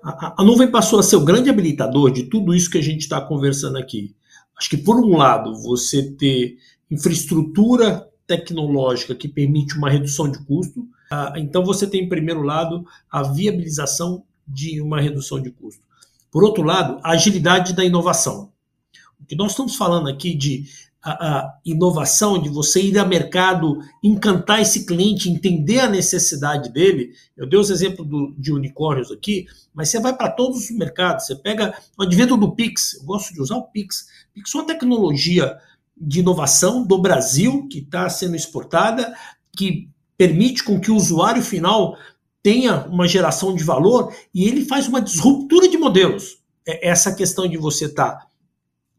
A, 0.05 0.43
a, 0.43 0.45
nuvem 0.45 0.71
passou 0.71 0.99
a 0.99 1.03
ser 1.03 1.17
o 1.17 1.25
grande 1.25 1.49
habilitador 1.49 2.11
de 2.11 2.25
tudo 2.25 2.55
isso 2.55 2.71
que 2.71 2.77
a 2.77 2.83
gente 2.83 3.01
está 3.01 3.23
conversando 3.23 3.79
aqui. 3.79 4.15
Acho 4.57 4.69
que, 4.69 4.77
por 4.77 4.97
um 5.03 5.17
lado, 5.17 5.57
você 5.63 6.13
ter 6.13 6.59
infraestrutura 6.91 8.07
tecnológica 8.27 9.15
que 9.15 9.27
permite 9.27 9.77
uma 9.79 9.89
redução 9.89 10.31
de 10.31 10.39
custo, 10.45 10.87
então 11.37 11.65
você 11.65 11.87
tem, 11.87 12.03
em 12.03 12.09
primeiro 12.09 12.43
lado, 12.43 12.85
a 13.11 13.23
viabilização 13.23 14.25
de 14.47 14.81
uma 14.81 15.01
redução 15.01 15.41
de 15.41 15.51
custo. 15.51 15.83
Por 16.31 16.45
outro 16.45 16.63
lado, 16.63 17.01
a 17.03 17.13
agilidade 17.13 17.73
da 17.73 17.85
inovação. 17.85 18.53
O 19.19 19.25
que 19.25 19.35
nós 19.35 19.53
estamos 19.53 19.75
falando 19.75 20.09
aqui 20.09 20.35
de 20.35 20.67
a, 21.05 21.11
a, 21.11 21.59
inovação, 21.67 22.41
de 22.41 22.49
você 22.49 22.81
ir 22.81 22.99
ao 22.99 23.07
mercado, 23.07 23.79
encantar 24.03 24.63
esse 24.63 24.87
cliente, 24.87 25.29
entender 25.29 25.81
a 25.81 25.89
necessidade 25.89 26.73
dele. 26.73 27.13
Eu 27.37 27.47
dei 27.47 27.59
os 27.59 27.69
exemplos 27.69 28.09
do, 28.09 28.35
de 28.39 28.51
unicórnios 28.51 29.13
aqui, 29.13 29.47
mas 29.75 29.91
você 29.91 30.01
vai 30.01 30.17
para 30.17 30.31
todos 30.31 30.65
os 30.65 30.71
mercados. 30.71 31.27
Você 31.27 31.37
pega 31.37 31.77
o 31.99 32.03
advento 32.03 32.39
do 32.39 32.55
Pix, 32.55 32.95
eu 32.95 33.05
gosto 33.05 33.35
de 33.35 33.43
usar 33.43 33.57
o 33.57 33.65
Pix. 33.65 34.07
Pix 34.33 34.55
é 34.55 34.59
uma 34.59 34.67
tecnologia 34.67 35.59
de 35.95 36.21
inovação 36.21 36.87
do 36.87 36.99
Brasil 36.99 37.69
que 37.69 37.81
está 37.81 38.09
sendo 38.09 38.35
exportada, 38.35 39.15
que 39.55 39.91
permite 40.17 40.65
com 40.65 40.81
que 40.81 40.91
o 40.91 40.97
usuário 40.97 41.43
final 41.43 41.99
tenha 42.43 42.87
uma 42.87 43.07
geração 43.07 43.55
de 43.55 43.63
valor 43.63 44.15
e 44.33 44.45
ele 44.49 44.65
faz 44.65 44.89
uma 44.89 45.03
disruptura 45.03 45.69
de 45.69 45.77
modelos. 45.77 46.39
É 46.67 46.89
essa 46.89 47.15
questão 47.15 47.47
de 47.47 47.59
você 47.59 47.87
estar 47.87 48.11
tá 48.11 48.27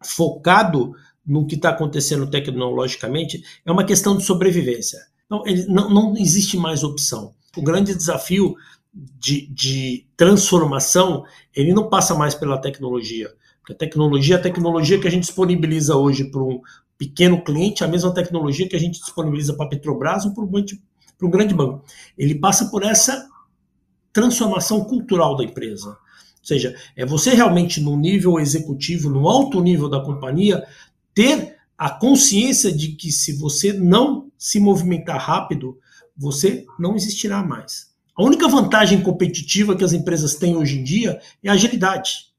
focado 0.03 0.93
no 1.25 1.45
que 1.45 1.55
está 1.55 1.69
acontecendo 1.69 2.29
tecnologicamente 2.29 3.43
é 3.65 3.71
uma 3.71 3.83
questão 3.83 4.15
de 4.15 4.23
sobrevivência. 4.23 4.99
Então, 5.25 5.43
não, 5.67 5.89
não 5.89 6.17
existe 6.17 6.55
mais 6.57 6.83
opção. 6.83 7.33
O 7.57 7.61
grande 7.61 7.95
desafio 7.95 8.55
de, 8.93 9.47
de, 9.47 10.05
transformação, 10.15 11.25
ele 11.53 11.73
não 11.73 11.89
passa 11.89 12.13
mais 12.13 12.35
pela 12.35 12.57
tecnologia. 12.57 13.33
Porque 13.59 13.73
a 13.73 13.75
tecnologia, 13.75 14.35
a 14.35 14.41
tecnologia 14.41 14.99
que 14.99 15.07
a 15.07 15.11
gente 15.11 15.23
disponibiliza 15.23 15.95
hoje 15.95 16.25
para 16.25 16.41
um 16.41 16.61
pequeno 16.97 17.43
cliente, 17.43 17.83
é 17.83 17.87
a 17.87 17.89
mesma 17.89 18.13
tecnologia 18.13 18.69
que 18.69 18.75
a 18.75 18.79
gente 18.79 18.99
disponibiliza 18.99 19.53
para 19.55 19.65
a 19.65 19.69
Petrobras 19.69 20.25
ou 20.25 20.33
para 20.33 20.43
um 20.43 21.29
grande 21.29 21.53
banco. 21.53 21.83
Ele 22.17 22.35
passa 22.35 22.65
por 22.69 22.83
essa 22.83 23.27
transformação 24.13 24.85
cultural 24.85 25.35
da 25.35 25.43
empresa. 25.43 25.89
Ou 25.89 26.47
seja, 26.47 26.75
é 26.95 27.05
você 27.05 27.31
realmente 27.31 27.81
no 27.81 27.97
nível 27.97 28.39
executivo, 28.39 29.09
no 29.09 29.27
alto 29.27 29.59
nível 29.61 29.89
da 29.89 29.99
companhia, 29.99 30.63
ter 31.15 31.55
a 31.77 31.89
consciência 31.89 32.71
de 32.71 32.89
que 32.89 33.11
se 33.11 33.33
você 33.33 33.73
não 33.73 34.29
se 34.37 34.59
movimentar 34.59 35.19
rápido, 35.19 35.79
você 36.15 36.65
não 36.77 36.95
existirá 36.95 37.41
mais. 37.41 37.95
A 38.15 38.23
única 38.23 38.47
vantagem 38.47 39.01
competitiva 39.01 39.75
que 39.75 39.83
as 39.83 39.93
empresas 39.93 40.35
têm 40.35 40.55
hoje 40.55 40.79
em 40.79 40.83
dia 40.83 41.19
é 41.43 41.49
a 41.49 41.53
agilidade. 41.53 42.35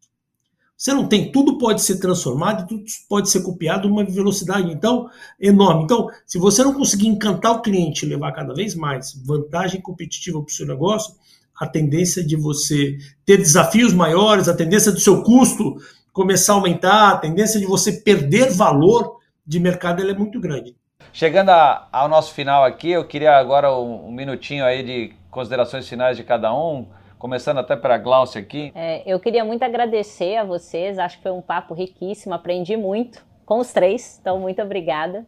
Você 0.77 0.93
não 0.93 1.09
tem, 1.09 1.33
tudo 1.33 1.57
pode 1.57 1.81
ser 1.81 1.99
transformado, 1.99 2.67
tudo 2.67 2.85
pode 3.09 3.31
ser 3.31 3.43
copiado 3.43 3.89
numa 3.89 4.05
velocidade 4.05 4.71
então 4.71 5.09
enorme. 5.41 5.85
Então, 5.85 6.09
se 6.27 6.39
você 6.39 6.63
não 6.63 6.75
conseguir 6.75 7.09
encantar 7.09 7.53
o 7.53 7.63
cliente 7.63 8.05
e 8.05 8.09
levar 8.09 8.33
cada 8.33 8.53
vez 8.53 8.75
mais 8.75 9.15
vantagem 9.25 9.81
competitiva 9.81 10.39
para 10.39 10.51
o 10.51 10.55
seu 10.55 10.67
negócio, 10.67 11.15
a 11.59 11.67
tendência 11.67 12.23
de 12.23 12.37
você 12.37 12.99
ter 13.25 13.39
desafios 13.39 13.95
maiores, 13.95 14.49
a 14.49 14.55
tendência 14.55 14.93
do 14.93 15.01
seu 15.01 15.23
custo 15.23 15.77
começar 16.17 16.55
a 16.55 16.57
aumentar, 16.57 17.11
a 17.11 17.19
tendência 17.19 17.61
de 17.61 17.67
você 17.67 17.93
perder 17.93 18.51
valor 18.51 19.21
de 19.47 19.61
mercado 19.61 20.03
é 20.03 20.15
muito 20.15 20.41
grande. 20.41 20.75
Chegando 21.13 21.51
a, 21.51 21.87
ao 21.93 22.09
nosso 22.09 22.33
final 22.33 22.65
aqui, 22.65 22.91
eu 22.91 23.07
queria 23.07 23.37
agora 23.37 23.71
um, 23.77 24.09
um, 24.09 24.11
minutinho 24.11 24.65
aí 24.65 24.83
de 24.83 25.15
considerações 25.31 25.87
finais 25.87 26.17
de 26.17 26.25
cada 26.25 26.55
um, 26.57 26.89
começando 27.19 27.59
até 27.59 27.77
para 27.77 27.97
a 27.97 27.99
Glaucia 27.99 28.41
aqui. 28.41 28.73
É, 28.75 29.03
eu 29.05 29.21
queria 29.21 29.45
muito 29.45 29.63
agradecer 29.63 30.37
a 30.37 30.45
vocês, 30.45 30.99
acho 30.99 31.19
que 31.19 31.23
foi 31.23 31.33
um 31.33 31.43
papo 31.43 31.75
riquíssimo, 31.75 32.33
aprendi 32.33 32.79
muito 32.79 33.23
com 33.45 33.59
os 33.59 33.71
três, 33.71 34.19
então 34.19 34.41
muito 34.41 34.63
obrigada. 34.63 35.27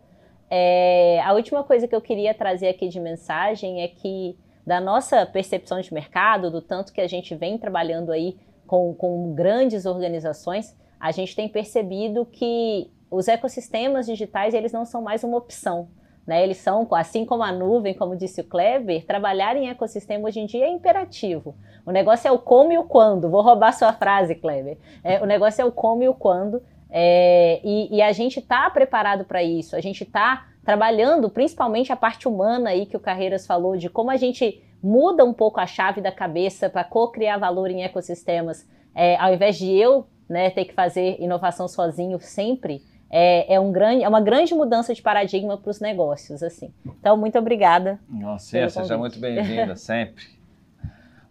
É, 0.51 1.21
a 1.23 1.35
última 1.35 1.63
coisa 1.63 1.87
que 1.87 1.95
eu 1.95 2.01
queria 2.01 2.33
trazer 2.33 2.69
aqui 2.69 2.89
de 2.89 2.99
mensagem 2.99 3.83
é 3.83 3.89
que 3.89 4.39
da 4.67 4.81
nossa 4.81 5.27
percepção 5.27 5.83
de 5.83 5.93
mercado, 5.93 6.51
do 6.51 6.63
tanto 6.63 6.95
que 6.95 7.01
a 7.03 7.07
gente 7.07 7.35
vem 7.35 7.59
trabalhando 7.59 8.11
aí 8.11 8.39
com, 8.69 8.95
com 8.95 9.33
grandes 9.35 9.87
organizações, 9.87 10.77
a 11.01 11.11
gente 11.11 11.35
tem 11.35 11.49
percebido 11.49 12.25
que 12.27 12.89
os 13.11 13.27
ecossistemas 13.27 14.07
digitais 14.07 14.53
eles 14.53 14.71
não 14.71 14.85
são 14.85 15.01
mais 15.01 15.25
uma 15.25 15.39
opção. 15.39 15.89
Né? 16.27 16.43
Eles 16.43 16.59
são, 16.59 16.87
assim 16.93 17.25
como 17.25 17.43
a 17.43 17.51
nuvem, 17.51 17.95
como 17.95 18.15
disse 18.15 18.43
o 18.43 18.45
Kleber, 18.45 19.07
trabalhar 19.07 19.57
em 19.57 19.71
ecossistema 19.71 20.29
hoje 20.29 20.41
em 20.41 20.47
dia 20.47 20.67
é 20.67 20.71
imperativo. 20.71 21.57
O 21.87 21.91
negócio 21.91 22.29
é 22.29 22.31
o 22.31 22.39
como 22.39 22.71
e 22.71 22.77
o 22.77 22.85
quando. 22.85 23.31
Vou 23.31 23.41
roubar 23.41 23.73
sua 23.73 23.95
frase, 23.95 24.35
Kleber. 24.35 24.77
É, 25.03 25.23
o 25.23 25.25
negócio 25.25 25.63
é 25.63 25.65
o 25.65 25.73
como 25.73 26.03
e 26.03 26.09
o 26.09 26.13
quando. 26.13 26.63
É, 26.91 27.61
e, 27.65 27.97
e, 27.97 28.03
a 28.03 28.13
gente 28.13 28.41
está 28.41 28.69
preparado 28.69 29.25
para 29.25 29.43
isso. 29.43 29.75
A 29.75 29.81
gente 29.81 30.05
está 30.05 30.47
trabalhando, 30.63 31.31
principalmente 31.31 31.91
a 31.91 31.97
parte 31.97 32.29
humana 32.29 32.71
aí 32.71 32.85
que 32.85 32.97
o 32.97 33.01
Carreiras 33.01 33.47
falou, 33.47 33.77
de 33.77 33.89
como 33.89 34.11
a 34.11 34.17
gente 34.17 34.63
muda 34.83 35.25
um 35.25 35.33
pouco 35.33 35.61
a 35.61 35.67
chave 35.67 36.01
da 36.01 36.13
cabeça 36.13 36.69
para 36.71 36.85
co-criar 36.85 37.39
valor 37.39 37.71
em 37.71 37.83
ecossistemas, 37.83 38.67
é, 38.95 39.17
ao 39.17 39.33
invés 39.33 39.57
de 39.57 39.71
eu 39.71 40.07
né, 40.29 40.51
ter 40.51 40.65
que 40.65 40.75
fazer 40.75 41.17
inovação 41.21 41.67
sozinho 41.67 42.19
sempre, 42.21 42.83
é, 43.11 43.55
é, 43.55 43.61
um 43.61 43.73
grande, 43.73 44.05
é 44.05 44.09
uma 44.09 44.21
grande 44.21 44.55
mudança 44.55 44.95
de 44.95 45.01
paradigma 45.01 45.57
para 45.57 45.71
os 45.71 45.81
negócios. 45.81 46.43
assim. 46.43 46.73
Então, 46.85 47.17
muito 47.17 47.39
obrigada. 47.39 47.99
Nossa, 48.09 48.69
seja 48.69 48.99
muito 48.99 49.19
bem-vinda, 49.19 49.75
sempre. 49.77 50.25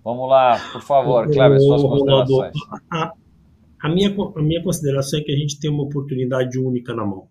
Vamos 0.03 0.29
lá, 0.29 0.57
por 0.71 0.81
favor, 0.81 1.29
Cleber, 1.29 1.60
suas 1.60 1.81
considerações. 1.81 2.53
A, 2.89 3.13
a, 3.83 3.89
minha, 3.89 4.10
a 4.10 4.41
minha 4.41 4.63
consideração 4.63 5.19
é 5.19 5.23
que 5.23 5.31
a 5.31 5.36
gente 5.36 5.60
tem 5.60 5.69
uma 5.69 5.83
oportunidade 5.83 6.57
única 6.57 6.93
na 6.93 7.05
mão. 7.05 7.27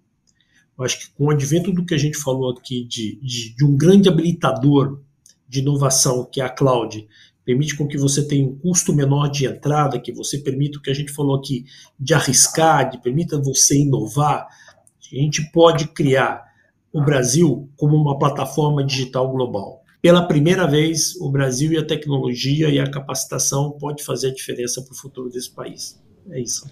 Eu 0.79 0.85
acho 0.85 1.00
que 1.00 1.16
com 1.16 1.24
o 1.24 1.31
advento 1.31 1.72
do 1.72 1.87
que 1.87 1.94
a 1.94 1.98
gente 1.98 2.18
falou 2.18 2.50
aqui 2.50 2.85
de, 2.85 3.18
de, 3.22 3.57
de 3.57 3.64
um 3.64 3.74
grande 3.74 4.11
habilitador 4.11 5.00
de 5.49 5.61
inovação, 5.61 6.25
que 6.25 6.41
é 6.41 6.45
a 6.45 6.49
cloud, 6.49 7.07
permite 7.45 7.77
com 7.77 7.87
que 7.87 7.97
você 7.97 8.27
tenha 8.27 8.47
um 8.47 8.59
custo 8.59 8.93
menor 8.93 9.29
de 9.29 9.47
entrada, 9.47 10.01
que 10.01 10.13
você 10.13 10.39
permita 10.39 10.79
o 10.79 10.83
que 10.83 10.91
a 10.91 10.95
gente 10.95 11.13
falou 11.13 11.37
aqui 11.37 11.65
de 11.99 12.13
arriscar, 12.13 12.91
de 12.91 12.99
permita 13.01 13.41
você 13.41 13.79
inovar, 13.79 14.49
a 15.13 15.17
gente 15.17 15.51
pode 15.53 15.89
criar 15.89 16.45
o 16.93 17.01
Brasil 17.01 17.71
como 17.77 17.97
uma 17.97 18.19
plataforma 18.19 18.85
digital 18.85 19.31
global. 19.31 19.83
Pela 20.03 20.27
primeira 20.27 20.67
vez, 20.67 21.15
o 21.21 21.31
Brasil 21.31 21.73
e 21.73 21.79
a 21.79 21.87
tecnologia 21.87 22.69
e 22.69 22.79
a 22.79 22.91
capacitação 22.91 23.73
pode 23.73 24.05
fazer 24.05 24.29
a 24.29 24.35
diferença 24.35 24.83
para 24.83 24.93
o 24.93 24.97
futuro 24.97 25.31
desse 25.31 25.51
país. 25.51 26.03
É 26.31 26.41
isso. 26.41 26.69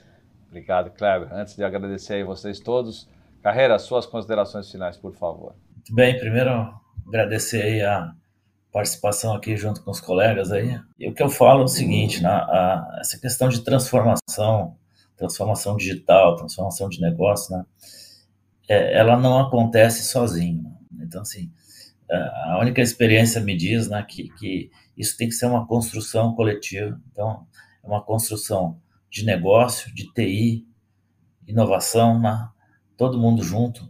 Obrigado, 0.49 0.91
Kleber. 0.91 1.33
Antes 1.33 1.57
de 1.57 1.65
agradecer 1.65 2.23
a 2.23 2.27
vocês 2.27 2.61
todos, 2.61 3.09
Carreira, 3.43 3.79
suas 3.79 4.07
considerações 4.07 4.71
finais, 4.71 4.97
por 4.97 5.15
favor. 5.15 5.55
Muito 5.75 5.95
bem, 5.95 6.19
primeiro 6.19 6.73
agradecer 7.07 7.63
aí 7.63 7.83
a 7.83 8.13
participação 8.75 9.33
aqui 9.33 9.57
junto 9.57 9.85
com 9.85 9.93
os 9.93 10.01
colegas 10.01 10.51
aí. 10.51 10.81
E 10.99 11.09
o 11.09 11.15
que 11.15 11.23
eu 11.23 11.31
falo 11.31 11.61
é 11.61 11.65
o 11.65 11.69
seguinte, 11.69 12.21
né, 12.21 12.29
a, 12.29 12.99
essa 13.01 13.17
questão 13.21 13.49
de 13.49 13.63
transformação, 13.63 14.77
transformação 15.17 15.77
digital, 15.77 16.35
transformação 16.35 16.89
de 16.89 17.01
negócio, 17.01 17.57
né, 17.57 17.65
é, 18.69 18.99
ela 18.99 19.17
não 19.17 19.39
acontece 19.39 20.03
sozinha. 20.03 20.61
Então, 21.01 21.23
assim, 21.23 21.53
é, 22.11 22.17
a 22.17 22.59
única 22.61 22.83
experiência 22.83 23.41
me 23.41 23.57
diz 23.57 23.89
né, 23.89 24.03
que, 24.03 24.29
que 24.41 24.73
isso 24.97 25.17
tem 25.17 25.29
que 25.29 25.35
ser 25.35 25.47
uma 25.47 25.69
construção 25.69 26.35
coletiva. 26.35 27.01
Então, 27.13 27.47
é 27.81 27.87
uma 27.87 28.03
construção 28.03 28.81
de 29.09 29.25
negócio, 29.25 29.95
de 29.95 30.13
TI, 30.13 30.67
inovação, 31.47 32.19
né, 32.21 32.49
todo 32.97 33.21
mundo 33.21 33.41
junto, 33.45 33.89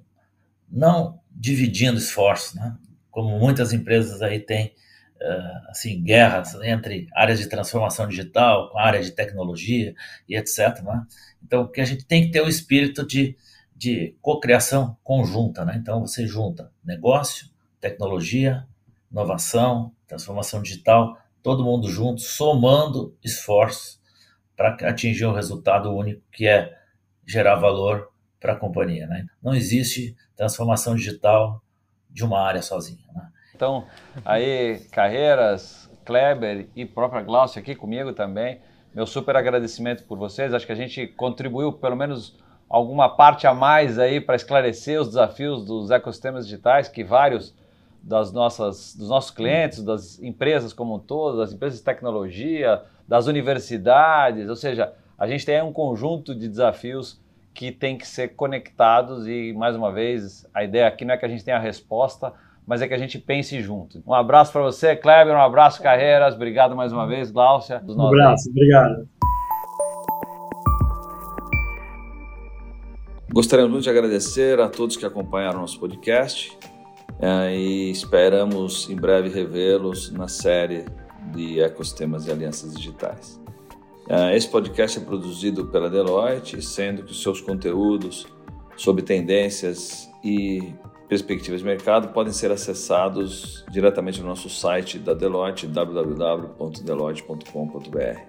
não 0.68 1.20
dividindo 1.30 1.96
esforços, 1.96 2.54
né? 2.54 2.76
Como 3.14 3.38
muitas 3.38 3.72
empresas 3.72 4.20
aí 4.22 4.40
têm, 4.40 4.74
uh, 5.22 5.70
assim, 5.70 6.02
guerras 6.02 6.56
entre 6.64 7.06
áreas 7.14 7.38
de 7.38 7.48
transformação 7.48 8.08
digital, 8.08 8.70
com 8.70 8.78
área 8.78 9.00
de 9.00 9.12
tecnologia 9.12 9.94
e 10.28 10.36
etc. 10.36 10.82
Né? 10.82 11.06
Então, 11.40 11.70
que 11.70 11.80
a 11.80 11.84
gente 11.84 12.04
tem 12.04 12.24
que 12.24 12.32
ter 12.32 12.40
o 12.40 12.48
espírito 12.48 13.06
de, 13.06 13.36
de 13.74 14.16
cocriação 14.20 14.98
conjunta. 15.04 15.64
Né? 15.64 15.76
Então, 15.80 16.00
você 16.00 16.26
junta 16.26 16.72
negócio, 16.84 17.48
tecnologia, 17.80 18.66
inovação, 19.08 19.92
transformação 20.08 20.60
digital, 20.60 21.16
todo 21.40 21.62
mundo 21.62 21.88
junto, 21.88 22.20
somando 22.20 23.16
esforços 23.22 24.00
para 24.56 24.74
atingir 24.88 25.24
um 25.26 25.32
resultado 25.32 25.94
único, 25.94 26.20
que 26.32 26.48
é 26.48 26.76
gerar 27.24 27.54
valor 27.54 28.10
para 28.40 28.54
a 28.54 28.56
companhia. 28.56 29.06
Né? 29.06 29.24
Não 29.40 29.54
existe 29.54 30.16
transformação 30.34 30.96
digital 30.96 31.63
de 32.14 32.24
uma 32.24 32.40
área 32.40 32.62
sozinha. 32.62 33.04
Né? 33.14 33.28
Então, 33.54 33.84
aí, 34.24 34.80
Carreiras, 34.92 35.90
Kleber 36.04 36.68
e 36.76 36.86
própria 36.86 37.22
Glaucia 37.22 37.60
aqui 37.60 37.74
comigo 37.74 38.12
também, 38.12 38.60
meu 38.94 39.06
super 39.06 39.36
agradecimento 39.36 40.04
por 40.04 40.16
vocês. 40.16 40.54
Acho 40.54 40.64
que 40.64 40.72
a 40.72 40.76
gente 40.76 41.08
contribuiu 41.08 41.72
pelo 41.72 41.96
menos 41.96 42.38
alguma 42.68 43.08
parte 43.08 43.46
a 43.46 43.52
mais 43.52 43.98
aí 43.98 44.20
para 44.20 44.36
esclarecer 44.36 45.00
os 45.00 45.08
desafios 45.08 45.64
dos 45.64 45.90
ecossistemas 45.90 46.46
digitais, 46.46 46.88
que 46.88 47.02
vários 47.02 47.54
das 48.02 48.32
nossas, 48.32 48.94
dos 48.94 49.08
nossos 49.08 49.30
clientes, 49.30 49.82
das 49.82 50.22
empresas 50.22 50.72
como 50.72 50.94
um 50.94 51.36
das 51.36 51.52
empresas 51.52 51.78
de 51.78 51.84
tecnologia, 51.84 52.82
das 53.08 53.26
universidades, 53.26 54.48
ou 54.48 54.56
seja, 54.56 54.92
a 55.18 55.26
gente 55.26 55.44
tem 55.44 55.62
um 55.62 55.72
conjunto 55.72 56.34
de 56.34 56.48
desafios 56.48 57.20
que 57.54 57.70
tem 57.70 57.96
que 57.96 58.06
ser 58.06 58.34
conectados 58.34 59.28
e, 59.28 59.52
mais 59.52 59.76
uma 59.76 59.92
vez, 59.92 60.44
a 60.52 60.64
ideia 60.64 60.88
aqui 60.88 61.04
não 61.04 61.14
é 61.14 61.16
que 61.16 61.24
a 61.24 61.28
gente 61.28 61.44
tenha 61.44 61.56
a 61.56 61.60
resposta, 61.60 62.32
mas 62.66 62.82
é 62.82 62.88
que 62.88 62.94
a 62.94 62.98
gente 62.98 63.18
pense 63.18 63.60
junto. 63.60 64.02
Um 64.04 64.12
abraço 64.12 64.52
para 64.52 64.62
você, 64.62 64.96
Kleber, 64.96 65.34
um 65.34 65.40
abraço, 65.40 65.80
Carreiras, 65.80 66.34
obrigado 66.34 66.74
mais 66.74 66.92
uma 66.92 67.06
vez, 67.06 67.30
Gláucia. 67.30 67.80
Um 67.86 68.06
abraço, 68.06 68.50
obrigado. 68.50 69.08
Gostaríamos 73.32 73.72
muito 73.72 73.84
de 73.84 73.90
agradecer 73.90 74.60
a 74.60 74.68
todos 74.68 74.96
que 74.96 75.06
acompanharam 75.06 75.60
nosso 75.60 75.78
podcast 75.78 76.56
é, 77.20 77.54
e 77.54 77.90
esperamos 77.90 78.88
em 78.90 78.96
breve 78.96 79.28
revê-los 79.28 80.10
na 80.12 80.28
série 80.28 80.84
de 81.32 81.60
ecossistemas 81.60 82.26
e 82.26 82.32
alianças 82.32 82.74
digitais. 82.74 83.43
É, 84.08 84.36
esse 84.36 84.48
podcast 84.48 84.98
é 84.98 85.02
produzido 85.02 85.66
pela 85.66 85.88
Deloitte, 85.88 86.60
sendo 86.60 87.02
que 87.02 87.12
os 87.12 87.22
seus 87.22 87.40
conteúdos 87.40 88.26
sobre 88.76 89.02
tendências 89.02 90.10
e 90.22 90.74
perspectivas 91.08 91.60
de 91.60 91.66
mercado 91.66 92.08
podem 92.08 92.32
ser 92.32 92.50
acessados 92.50 93.64
diretamente 93.70 94.20
no 94.20 94.26
nosso 94.26 94.50
site 94.50 94.98
da 94.98 95.14
Deloitte, 95.14 95.66
www.deloitte.com.br. 95.66 98.20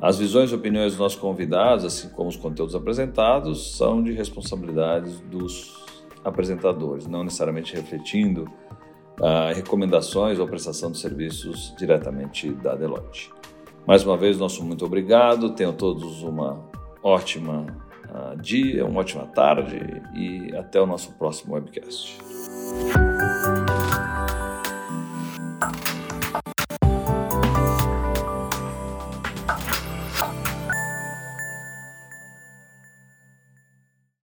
As 0.00 0.18
visões 0.18 0.50
e 0.50 0.54
opiniões 0.54 0.92
dos 0.92 0.98
nossos 0.98 1.18
convidados, 1.18 1.84
assim 1.84 2.08
como 2.08 2.28
os 2.28 2.36
conteúdos 2.36 2.74
apresentados, 2.74 3.76
são 3.76 4.02
de 4.02 4.12
responsabilidade 4.12 5.22
dos 5.22 5.80
apresentadores, 6.24 7.06
não 7.06 7.22
necessariamente 7.22 7.76
refletindo 7.76 8.50
uh, 9.20 9.54
recomendações 9.54 10.40
ou 10.40 10.48
prestação 10.48 10.90
de 10.90 10.98
serviços 10.98 11.72
diretamente 11.78 12.50
da 12.50 12.74
Deloitte. 12.74 13.30
Mais 13.86 14.04
uma 14.04 14.16
vez, 14.16 14.38
nosso 14.38 14.64
muito 14.64 14.84
obrigado. 14.84 15.54
Tenham 15.54 15.72
todos 15.72 16.22
uma 16.22 16.70
ótima 17.02 17.66
uh, 18.08 18.40
dia, 18.40 18.86
uma 18.86 19.00
ótima 19.00 19.26
tarde 19.26 19.80
e 20.14 20.54
até 20.56 20.80
o 20.80 20.86
nosso 20.86 21.12
próximo 21.14 21.54
webcast. 21.54 22.18